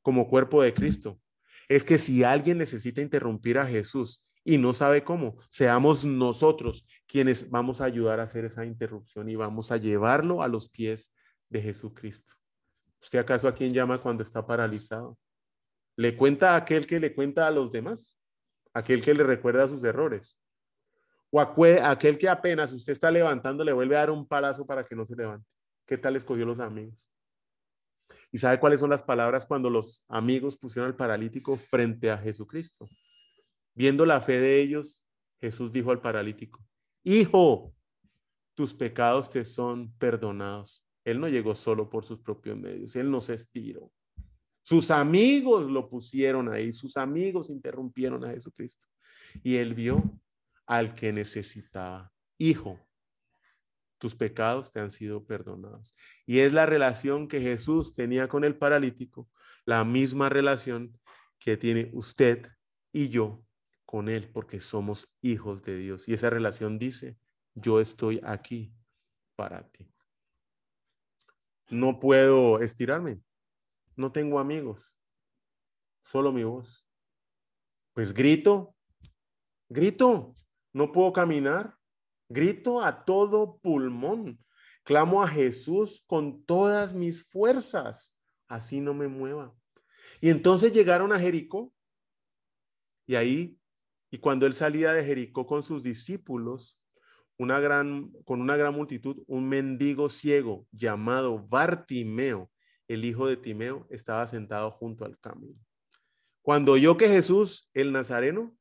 como 0.00 0.28
cuerpo 0.28 0.62
de 0.62 0.72
Cristo, 0.72 1.20
es 1.68 1.84
que 1.84 1.98
si 1.98 2.24
alguien 2.24 2.58
necesita 2.58 3.02
interrumpir 3.02 3.58
a 3.58 3.66
Jesús 3.66 4.25
y 4.48 4.58
no 4.58 4.72
sabe 4.72 5.02
cómo, 5.02 5.36
seamos 5.48 6.04
nosotros 6.04 6.86
quienes 7.08 7.50
vamos 7.50 7.80
a 7.80 7.86
ayudar 7.86 8.20
a 8.20 8.22
hacer 8.22 8.44
esa 8.44 8.64
interrupción 8.64 9.28
y 9.28 9.34
vamos 9.34 9.72
a 9.72 9.76
llevarlo 9.76 10.40
a 10.40 10.46
los 10.46 10.68
pies 10.68 11.12
de 11.48 11.60
Jesucristo. 11.60 12.34
¿Usted 13.02 13.18
acaso 13.18 13.48
a 13.48 13.54
quién 13.54 13.74
llama 13.74 13.98
cuando 13.98 14.22
está 14.22 14.46
paralizado? 14.46 15.18
¿Le 15.96 16.16
cuenta 16.16 16.52
a 16.52 16.58
aquel 16.58 16.86
que 16.86 17.00
le 17.00 17.12
cuenta 17.12 17.48
a 17.48 17.50
los 17.50 17.72
demás? 17.72 18.16
¿Aquel 18.72 19.02
que 19.02 19.14
le 19.14 19.24
recuerda 19.24 19.66
sus 19.66 19.82
errores? 19.82 20.38
¿O 21.30 21.40
aquel 21.40 22.16
que 22.16 22.28
apenas 22.28 22.72
usted 22.72 22.92
está 22.92 23.10
levantando 23.10 23.64
le 23.64 23.72
vuelve 23.72 23.96
a 23.96 24.00
dar 24.00 24.10
un 24.12 24.28
palazo 24.28 24.64
para 24.64 24.84
que 24.84 24.94
no 24.94 25.04
se 25.04 25.16
levante? 25.16 25.50
¿Qué 25.84 25.98
tal 25.98 26.14
escogió 26.14 26.46
los 26.46 26.60
amigos? 26.60 26.94
¿Y 28.30 28.38
sabe 28.38 28.60
cuáles 28.60 28.78
son 28.78 28.90
las 28.90 29.02
palabras 29.02 29.44
cuando 29.44 29.68
los 29.68 30.04
amigos 30.06 30.56
pusieron 30.56 30.88
al 30.88 30.96
paralítico 30.96 31.56
frente 31.56 32.12
a 32.12 32.18
Jesucristo? 32.18 32.86
Viendo 33.76 34.06
la 34.06 34.22
fe 34.22 34.40
de 34.40 34.60
ellos, 34.62 35.04
Jesús 35.38 35.70
dijo 35.70 35.90
al 35.90 36.00
paralítico, 36.00 36.64
Hijo, 37.04 37.74
tus 38.54 38.72
pecados 38.72 39.30
te 39.30 39.44
son 39.44 39.92
perdonados. 39.98 40.82
Él 41.04 41.20
no 41.20 41.28
llegó 41.28 41.54
solo 41.54 41.88
por 41.88 42.04
sus 42.04 42.18
propios 42.18 42.56
medios, 42.56 42.96
él 42.96 43.10
no 43.10 43.20
se 43.20 43.34
estiró. 43.34 43.92
Sus 44.62 44.90
amigos 44.90 45.70
lo 45.70 45.88
pusieron 45.88 46.52
ahí, 46.52 46.72
sus 46.72 46.96
amigos 46.96 47.50
interrumpieron 47.50 48.24
a 48.24 48.30
Jesucristo. 48.30 48.86
Y 49.44 49.56
él 49.56 49.74
vio 49.74 50.02
al 50.66 50.94
que 50.94 51.12
necesitaba. 51.12 52.10
Hijo, 52.38 52.80
tus 53.98 54.16
pecados 54.16 54.72
te 54.72 54.80
han 54.80 54.90
sido 54.90 55.24
perdonados. 55.24 55.94
Y 56.24 56.40
es 56.40 56.52
la 56.52 56.64
relación 56.64 57.28
que 57.28 57.40
Jesús 57.40 57.92
tenía 57.92 58.26
con 58.26 58.42
el 58.42 58.56
paralítico, 58.56 59.28
la 59.66 59.84
misma 59.84 60.30
relación 60.30 60.98
que 61.38 61.58
tiene 61.58 61.90
usted 61.92 62.48
y 62.90 63.10
yo 63.10 63.45
con 63.86 64.08
Él 64.08 64.28
porque 64.30 64.60
somos 64.60 65.08
hijos 65.22 65.62
de 65.62 65.78
Dios. 65.78 66.08
Y 66.08 66.14
esa 66.14 66.28
relación 66.28 66.78
dice, 66.78 67.16
yo 67.54 67.80
estoy 67.80 68.20
aquí 68.24 68.74
para 69.36 69.66
ti. 69.70 69.88
No 71.70 71.98
puedo 71.98 72.60
estirarme. 72.60 73.20
No 73.96 74.12
tengo 74.12 74.38
amigos. 74.38 74.96
Solo 76.02 76.32
mi 76.32 76.44
voz. 76.44 76.86
Pues 77.94 78.12
grito, 78.12 78.76
grito. 79.68 80.34
No 80.72 80.92
puedo 80.92 81.12
caminar. 81.12 81.76
Grito 82.28 82.82
a 82.82 83.04
todo 83.04 83.58
pulmón. 83.58 84.38
Clamo 84.82 85.22
a 85.22 85.28
Jesús 85.28 86.04
con 86.06 86.44
todas 86.44 86.92
mis 86.92 87.24
fuerzas. 87.24 88.16
Así 88.48 88.80
no 88.80 88.94
me 88.94 89.08
mueva. 89.08 89.54
Y 90.20 90.30
entonces 90.30 90.72
llegaron 90.72 91.12
a 91.12 91.18
Jericó. 91.18 91.72
Y 93.06 93.14
ahí 93.14 93.58
y 94.16 94.18
cuando 94.18 94.46
él 94.46 94.54
salía 94.54 94.94
de 94.94 95.04
Jericó 95.04 95.46
con 95.46 95.62
sus 95.62 95.82
discípulos, 95.82 96.80
una 97.36 97.60
gran, 97.60 98.10
con 98.24 98.40
una 98.40 98.56
gran 98.56 98.72
multitud, 98.74 99.22
un 99.26 99.46
mendigo 99.46 100.08
ciego 100.08 100.66
llamado 100.72 101.46
Bartimeo, 101.46 102.50
el 102.88 103.04
hijo 103.04 103.26
de 103.26 103.36
Timeo, 103.36 103.86
estaba 103.90 104.26
sentado 104.26 104.70
junto 104.70 105.04
al 105.04 105.18
camino. 105.18 105.60
Cuando 106.40 106.72
oyó 106.72 106.96
que 106.96 107.08
Jesús, 107.08 107.68
el 107.74 107.92
Nazareno, 107.92 108.56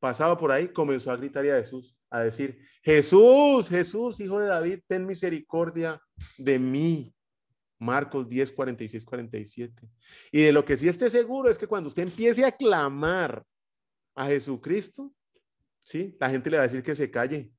pasaba 0.00 0.38
por 0.38 0.50
ahí, 0.50 0.68
comenzó 0.68 1.10
a 1.10 1.18
gritar 1.18 1.44
a 1.44 1.62
Jesús, 1.62 1.94
a 2.08 2.22
decir, 2.22 2.58
Jesús, 2.82 3.68
Jesús, 3.68 4.18
hijo 4.20 4.38
de 4.38 4.46
David, 4.46 4.80
ten 4.88 5.04
misericordia 5.04 6.00
de 6.38 6.58
mí. 6.58 7.14
Marcos 7.78 8.26
10, 8.26 8.52
46, 8.52 9.04
47. 9.04 9.86
Y 10.32 10.40
de 10.40 10.52
lo 10.52 10.64
que 10.64 10.78
sí 10.78 10.88
esté 10.88 11.10
seguro 11.10 11.50
es 11.50 11.58
que 11.58 11.66
cuando 11.66 11.88
usted 11.88 12.04
empiece 12.04 12.42
a 12.46 12.52
clamar 12.52 13.44
a 14.14 14.26
Jesucristo, 14.26 15.12
¿sí? 15.82 16.16
La 16.20 16.30
gente 16.30 16.50
le 16.50 16.56
va 16.56 16.62
a 16.62 16.66
decir 16.66 16.82
que 16.82 16.94
se 16.94 17.10
calle, 17.10 17.52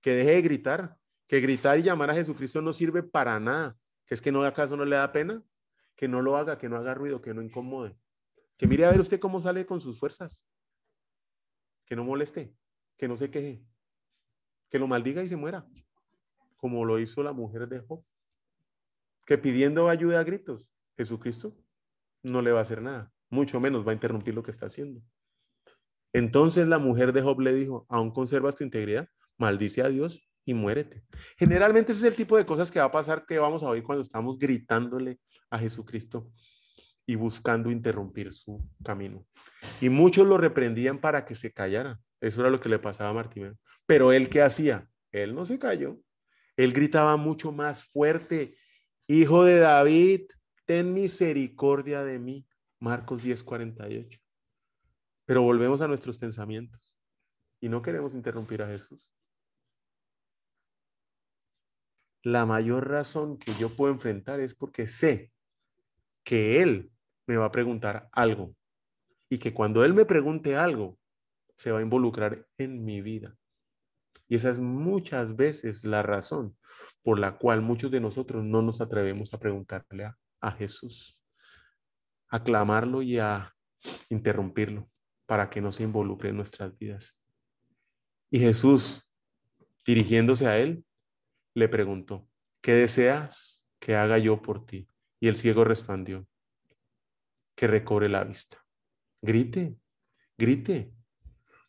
que 0.00 0.12
deje 0.12 0.32
de 0.32 0.42
gritar, 0.42 0.96
que 1.26 1.40
gritar 1.40 1.78
y 1.78 1.82
llamar 1.82 2.10
a 2.10 2.14
Jesucristo 2.14 2.60
no 2.60 2.72
sirve 2.72 3.02
para 3.02 3.38
nada, 3.38 3.76
que 4.04 4.14
es 4.14 4.22
que 4.22 4.32
no 4.32 4.42
acaso 4.42 4.76
no 4.76 4.84
le 4.84 4.96
da 4.96 5.12
pena, 5.12 5.42
que 5.94 6.08
no 6.08 6.22
lo 6.22 6.36
haga, 6.36 6.58
que 6.58 6.68
no 6.68 6.76
haga 6.76 6.94
ruido, 6.94 7.20
que 7.20 7.34
no 7.34 7.42
incomode, 7.42 7.96
que 8.56 8.66
mire 8.66 8.84
a 8.84 8.90
ver 8.90 9.00
usted 9.00 9.20
cómo 9.20 9.40
sale 9.40 9.66
con 9.66 9.80
sus 9.80 9.98
fuerzas, 9.98 10.42
que 11.86 11.94
no 11.94 12.04
moleste, 12.04 12.54
que 12.96 13.06
no 13.06 13.16
se 13.16 13.30
queje, 13.30 13.62
que 14.68 14.78
lo 14.78 14.86
maldiga 14.86 15.22
y 15.22 15.28
se 15.28 15.36
muera, 15.36 15.68
como 16.56 16.84
lo 16.84 16.98
hizo 16.98 17.22
la 17.22 17.32
mujer 17.32 17.68
de 17.68 17.80
Job, 17.80 18.04
que 19.26 19.38
pidiendo 19.38 19.88
ayuda 19.88 20.20
a 20.20 20.24
gritos, 20.24 20.72
Jesucristo 20.96 21.56
no 22.22 22.42
le 22.42 22.52
va 22.52 22.58
a 22.60 22.62
hacer 22.62 22.82
nada, 22.82 23.12
mucho 23.28 23.60
menos 23.60 23.86
va 23.86 23.92
a 23.92 23.94
interrumpir 23.94 24.34
lo 24.34 24.42
que 24.42 24.50
está 24.50 24.66
haciendo. 24.66 25.02
Entonces 26.12 26.66
la 26.66 26.78
mujer 26.78 27.12
de 27.12 27.22
Job 27.22 27.40
le 27.40 27.54
dijo, 27.54 27.86
aún 27.88 28.10
conservas 28.10 28.56
tu 28.56 28.64
integridad, 28.64 29.08
maldice 29.38 29.82
a 29.82 29.88
Dios 29.88 30.20
y 30.44 30.54
muérete. 30.54 31.04
Generalmente 31.38 31.92
ese 31.92 32.06
es 32.06 32.12
el 32.12 32.16
tipo 32.16 32.36
de 32.36 32.46
cosas 32.46 32.70
que 32.70 32.80
va 32.80 32.86
a 32.86 32.92
pasar 32.92 33.24
que 33.26 33.38
vamos 33.38 33.62
a 33.62 33.68
oír 33.68 33.82
cuando 33.82 34.02
estamos 34.02 34.38
gritándole 34.38 35.18
a 35.50 35.58
Jesucristo 35.58 36.30
y 37.06 37.14
buscando 37.14 37.70
interrumpir 37.70 38.32
su 38.32 38.68
camino. 38.84 39.26
Y 39.80 39.88
muchos 39.88 40.26
lo 40.26 40.38
reprendían 40.38 40.98
para 40.98 41.24
que 41.24 41.34
se 41.34 41.52
callara. 41.52 42.00
Eso 42.20 42.40
era 42.40 42.50
lo 42.50 42.60
que 42.60 42.68
le 42.68 42.78
pasaba 42.78 43.10
a 43.10 43.14
Martín. 43.14 43.58
Pero 43.86 44.12
él 44.12 44.28
qué 44.28 44.42
hacía? 44.42 44.88
Él 45.10 45.34
no 45.34 45.44
se 45.44 45.58
cayó. 45.58 45.98
Él 46.56 46.72
gritaba 46.72 47.16
mucho 47.16 47.52
más 47.52 47.84
fuerte, 47.84 48.54
Hijo 49.12 49.42
de 49.42 49.58
David, 49.58 50.26
ten 50.66 50.94
misericordia 50.94 52.04
de 52.04 52.20
mí. 52.20 52.46
Marcos 52.78 53.24
10:48. 53.24 54.19
Pero 55.30 55.42
volvemos 55.42 55.80
a 55.80 55.86
nuestros 55.86 56.18
pensamientos 56.18 56.92
y 57.60 57.68
no 57.68 57.82
queremos 57.82 58.14
interrumpir 58.14 58.62
a 58.62 58.66
Jesús. 58.66 59.14
La 62.24 62.46
mayor 62.46 62.88
razón 62.88 63.38
que 63.38 63.54
yo 63.54 63.68
puedo 63.68 63.92
enfrentar 63.92 64.40
es 64.40 64.56
porque 64.56 64.88
sé 64.88 65.30
que 66.24 66.60
Él 66.60 66.90
me 67.28 67.36
va 67.36 67.44
a 67.44 67.52
preguntar 67.52 68.08
algo 68.10 68.56
y 69.28 69.38
que 69.38 69.54
cuando 69.54 69.84
Él 69.84 69.94
me 69.94 70.04
pregunte 70.04 70.56
algo, 70.56 70.98
se 71.54 71.70
va 71.70 71.78
a 71.78 71.82
involucrar 71.82 72.48
en 72.58 72.84
mi 72.84 73.00
vida. 73.00 73.36
Y 74.26 74.34
esa 74.34 74.50
es 74.50 74.58
muchas 74.58 75.36
veces 75.36 75.84
la 75.84 76.02
razón 76.02 76.58
por 77.02 77.20
la 77.20 77.38
cual 77.38 77.62
muchos 77.62 77.92
de 77.92 78.00
nosotros 78.00 78.42
no 78.44 78.62
nos 78.62 78.80
atrevemos 78.80 79.32
a 79.32 79.38
preguntarle 79.38 80.06
a, 80.06 80.18
a 80.40 80.50
Jesús, 80.50 81.16
a 82.26 82.42
clamarlo 82.42 83.00
y 83.00 83.20
a 83.20 83.54
interrumpirlo 84.08 84.89
para 85.30 85.48
que 85.48 85.60
no 85.60 85.70
se 85.70 85.84
involucre 85.84 86.30
en 86.30 86.36
nuestras 86.36 86.76
vidas. 86.76 87.16
Y 88.32 88.40
Jesús, 88.40 89.08
dirigiéndose 89.86 90.48
a 90.48 90.58
él, 90.58 90.84
le 91.54 91.68
preguntó, 91.68 92.28
¿qué 92.60 92.72
deseas 92.72 93.64
que 93.78 93.94
haga 93.94 94.18
yo 94.18 94.42
por 94.42 94.66
ti? 94.66 94.88
Y 95.20 95.28
el 95.28 95.36
ciego 95.36 95.62
respondió, 95.62 96.26
que 97.54 97.68
recobre 97.68 98.08
la 98.08 98.24
vista. 98.24 98.58
Grite, 99.22 99.76
grite. 100.36 100.92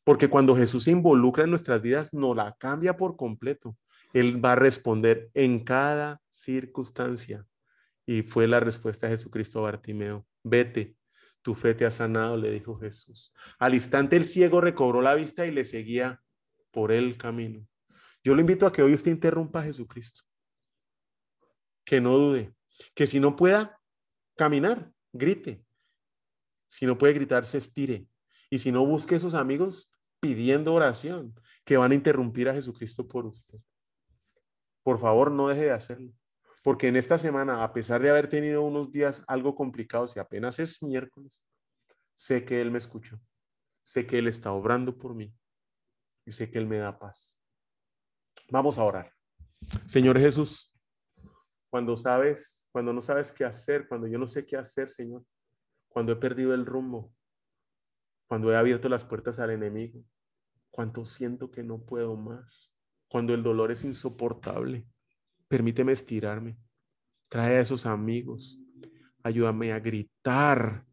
Porque 0.03 0.27
cuando 0.27 0.55
Jesús 0.55 0.85
se 0.85 0.91
involucra 0.91 1.43
en 1.43 1.51
nuestras 1.51 1.83
vidas, 1.83 2.15
no 2.15 2.33
la 2.33 2.55
cambia 2.57 2.97
por 2.97 3.15
completo. 3.15 3.77
Él 4.11 4.43
va 4.43 4.53
a 4.53 4.55
responder 4.55 5.29
en 5.35 5.63
cada 5.63 6.19
circunstancia. 6.31 7.45
Y 8.07 8.23
fue 8.23 8.47
la 8.47 8.59
respuesta 8.59 9.05
de 9.05 9.17
Jesucristo 9.17 9.59
a 9.59 9.69
Bartimeo. 9.69 10.25
Vete, 10.43 10.95
tu 11.41 11.55
fe 11.55 11.73
te 11.73 11.85
ha 11.85 11.91
sanado, 11.91 12.37
le 12.37 12.51
dijo 12.51 12.77
Jesús. 12.77 13.33
Al 13.59 13.73
instante 13.73 14.15
el 14.15 14.25
ciego 14.25 14.61
recobró 14.61 15.01
la 15.01 15.15
vista 15.15 15.45
y 15.45 15.51
le 15.51 15.65
seguía 15.65 16.21
por 16.71 16.91
el 16.91 17.17
camino. 17.17 17.67
Yo 18.23 18.35
lo 18.35 18.41
invito 18.41 18.67
a 18.67 18.71
que 18.71 18.83
hoy 18.83 18.93
usted 18.93 19.11
interrumpa 19.11 19.59
a 19.59 19.63
Jesucristo. 19.63 20.21
Que 21.83 21.99
no 21.99 22.17
dude. 22.17 22.53
Que 22.93 23.07
si 23.07 23.19
no 23.19 23.35
pueda 23.35 23.79
caminar, 24.35 24.91
grite. 25.11 25.65
Si 26.69 26.85
no 26.85 26.97
puede 26.97 27.13
gritar, 27.13 27.45
se 27.45 27.57
estire. 27.57 28.07
Y 28.49 28.59
si 28.59 28.71
no, 28.71 28.85
busque 28.85 29.15
a 29.15 29.17
esos 29.17 29.33
amigos 29.33 29.91
pidiendo 30.19 30.73
oración 30.73 31.33
que 31.65 31.77
van 31.77 31.91
a 31.91 31.95
interrumpir 31.95 32.47
a 32.47 32.53
Jesucristo 32.53 33.07
por 33.07 33.25
usted. 33.25 33.59
Por 34.83 34.99
favor, 34.99 35.31
no 35.31 35.47
deje 35.47 35.63
de 35.63 35.71
hacerlo. 35.71 36.13
Porque 36.61 36.87
en 36.87 36.95
esta 36.95 37.17
semana, 37.17 37.63
a 37.63 37.73
pesar 37.73 38.01
de 38.01 38.09
haber 38.09 38.29
tenido 38.29 38.61
unos 38.63 38.91
días 38.91 39.23
algo 39.27 39.55
complicados 39.55 40.15
y 40.15 40.19
apenas 40.19 40.59
es 40.59 40.81
miércoles, 40.83 41.43
sé 42.13 42.45
que 42.45 42.61
Él 42.61 42.71
me 42.71 42.77
escuchó, 42.77 43.19
sé 43.83 44.05
que 44.05 44.19
Él 44.19 44.27
está 44.27 44.51
obrando 44.51 44.97
por 44.97 45.15
mí 45.15 45.33
y 46.25 46.31
sé 46.31 46.51
que 46.51 46.59
Él 46.59 46.67
me 46.67 46.77
da 46.77 46.99
paz. 46.99 47.39
Vamos 48.49 48.77
a 48.77 48.83
orar. 48.83 49.11
Señor 49.87 50.19
Jesús, 50.19 50.71
cuando 51.69 51.95
sabes, 51.95 52.67
cuando 52.71 52.93
no 52.93 53.01
sabes 53.01 53.31
qué 53.31 53.45
hacer, 53.45 53.87
cuando 53.87 54.07
yo 54.07 54.19
no 54.19 54.27
sé 54.27 54.45
qué 54.45 54.57
hacer, 54.57 54.89
Señor, 54.89 55.25
cuando 55.87 56.11
he 56.11 56.15
perdido 56.15 56.53
el 56.53 56.65
rumbo, 56.65 57.13
cuando 58.27 58.51
he 58.51 58.57
abierto 58.57 58.87
las 58.87 59.03
puertas 59.03 59.39
al 59.39 59.51
enemigo, 59.51 60.03
cuando 60.69 61.05
siento 61.05 61.51
que 61.51 61.63
no 61.63 61.79
puedo 61.79 62.15
más, 62.15 62.71
cuando 63.09 63.33
el 63.33 63.43
dolor 63.43 63.71
es 63.71 63.83
insoportable. 63.83 64.87
Permíteme 65.51 65.91
estirarme. 65.91 66.55
Trae 67.27 67.57
a 67.57 67.59
esos 67.59 67.85
amigos. 67.85 68.57
Ayúdame 69.21 69.73
a 69.73 69.81
gritar. 69.81 70.85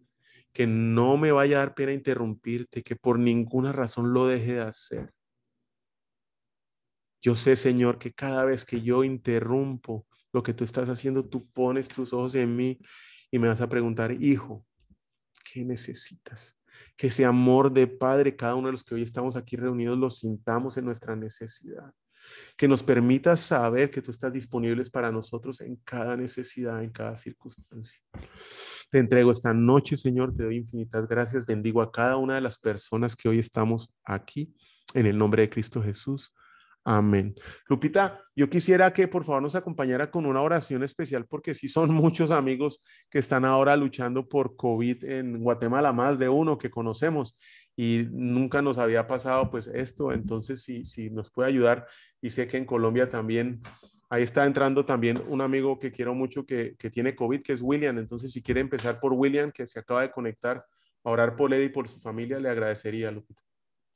Que 0.53 0.67
no 0.67 1.17
me 1.17 1.31
vaya 1.31 1.59
a 1.59 1.61
dar 1.61 1.77
pena 1.77 1.93
interrumpirte, 1.93 2.83
que 2.83 2.97
por 2.97 3.21
ninguna 3.21 3.71
razón 3.71 4.13
lo 4.13 4.27
deje 4.27 4.55
de 4.55 4.63
hacer. 4.63 5.13
Yo 7.23 7.37
sé, 7.37 7.55
Señor, 7.55 7.99
que 7.99 8.13
cada 8.13 8.45
vez 8.45 8.65
que 8.65 8.83
yo 8.83 9.05
interrumpo 9.05 10.09
lo 10.33 10.43
que 10.43 10.55
tú 10.55 10.65
estás 10.65 10.89
haciendo, 10.89 11.29
tú 11.29 11.49
pones 11.53 11.87
tus 11.87 12.13
ojos 12.13 12.35
en 12.35 12.57
mí 12.57 12.81
y 13.31 13.39
me 13.39 13.47
vas 13.47 13.61
a 13.61 13.69
preguntar, 13.69 14.11
hijo, 14.11 14.67
¿qué 15.53 15.65
necesitas? 15.65 16.61
Que 16.97 17.07
ese 17.07 17.25
amor 17.25 17.73
de 17.73 17.87
Padre, 17.87 18.35
cada 18.35 18.57
uno 18.57 18.67
de 18.67 18.73
los 18.73 18.83
que 18.83 18.97
hoy 18.97 19.03
estamos 19.03 19.37
aquí 19.37 19.55
reunidos, 19.55 19.97
lo 19.97 20.11
sintamos 20.11 20.77
en 20.79 20.85
nuestra 20.85 21.15
necesidad 21.15 21.95
que 22.57 22.69
nos 22.69 22.83
permita 22.83 23.37
saber 23.37 23.91
que 23.91 24.03
tú 24.03 24.11
estás 24.11 24.33
disponible 24.33 24.83
para 24.91 25.13
nosotros 25.13 25.61
en 25.61 25.77
cada 25.85 26.17
necesidad, 26.17 26.83
en 26.83 26.91
cada 26.91 27.17
circunstancia. 27.17 28.01
Te 28.91 28.99
entrego 28.99 29.31
esta 29.31 29.53
noche, 29.53 29.97
Señor, 29.97 30.35
te 30.35 30.45
doy 30.45 30.57
infinitas 30.57 31.07
gracias, 31.07 31.47
bendigo 31.47 31.83
a 31.83 31.93
cada 31.93 32.17
una 32.17 32.37
de 32.37 32.41
las 32.41 32.59
personas 32.59 33.15
que 33.15 33.29
hoy 33.29 33.39
estamos 33.39 33.95
aquí, 34.05 34.55
en 34.95 35.07
el 35.07 35.19
nombre 35.19 35.43
de 35.43 35.51
Cristo 35.51 35.83
Jesús. 35.83 36.33
Amén. 36.91 37.35
Lupita, 37.67 38.19
yo 38.35 38.49
quisiera 38.49 38.91
que 38.95 39.09
por 39.09 39.23
favor 39.23 39.43
nos 39.43 39.55
acompañara 39.55 40.11
con 40.11 40.25
una 40.25 40.41
oración 40.41 40.83
especial 40.83 41.27
porque 41.27 41.53
sí 41.53 41.69
son 41.69 41.91
muchos 41.95 42.31
amigos 42.31 42.83
que 43.11 43.19
están 43.19 43.45
ahora 43.45 43.77
luchando 43.77 44.27
por 44.27 44.57
COVID 44.57 45.05
en 45.05 45.39
Guatemala, 45.39 45.93
más 45.93 46.19
de 46.19 46.31
uno 46.31 46.57
que 46.57 46.71
conocemos 46.71 47.37
y 47.79 48.09
nunca 48.11 48.61
nos 48.61 48.77
había 48.77 49.07
pasado 49.07 49.51
pues 49.51 49.69
esto, 49.69 50.11
entonces 50.13 50.65
si, 50.65 50.85
si 50.85 51.11
nos 51.11 51.31
puede 51.31 51.49
ayudar 51.49 51.87
y 52.21 52.31
sé 52.31 52.49
que 52.49 52.57
en 52.57 52.65
Colombia 52.65 53.09
también, 53.09 53.61
ahí 54.11 54.25
está 54.25 54.45
entrando 54.47 54.85
también 54.85 55.23
un 55.29 55.41
amigo 55.43 55.79
que 55.79 55.93
quiero 55.93 56.13
mucho 56.13 56.45
que, 56.45 56.75
que 56.77 56.91
tiene 56.91 57.15
COVID, 57.15 57.41
que 57.41 57.53
es 57.53 57.63
William, 57.63 57.97
entonces 57.99 58.33
si 58.33 58.43
quiere 58.43 58.61
empezar 58.61 58.99
por 58.99 59.13
William, 59.13 59.53
que 59.53 59.65
se 59.65 59.79
acaba 59.79 60.03
de 60.03 60.11
conectar, 60.11 60.67
a 61.05 61.11
orar 61.11 61.37
por 61.37 61.55
él 61.55 61.63
y 61.63 61.69
por 61.69 61.89
su 61.89 62.01
familia, 62.01 62.41
le 62.41 62.49
agradecería, 62.49 63.13
Lupita. 63.13 63.48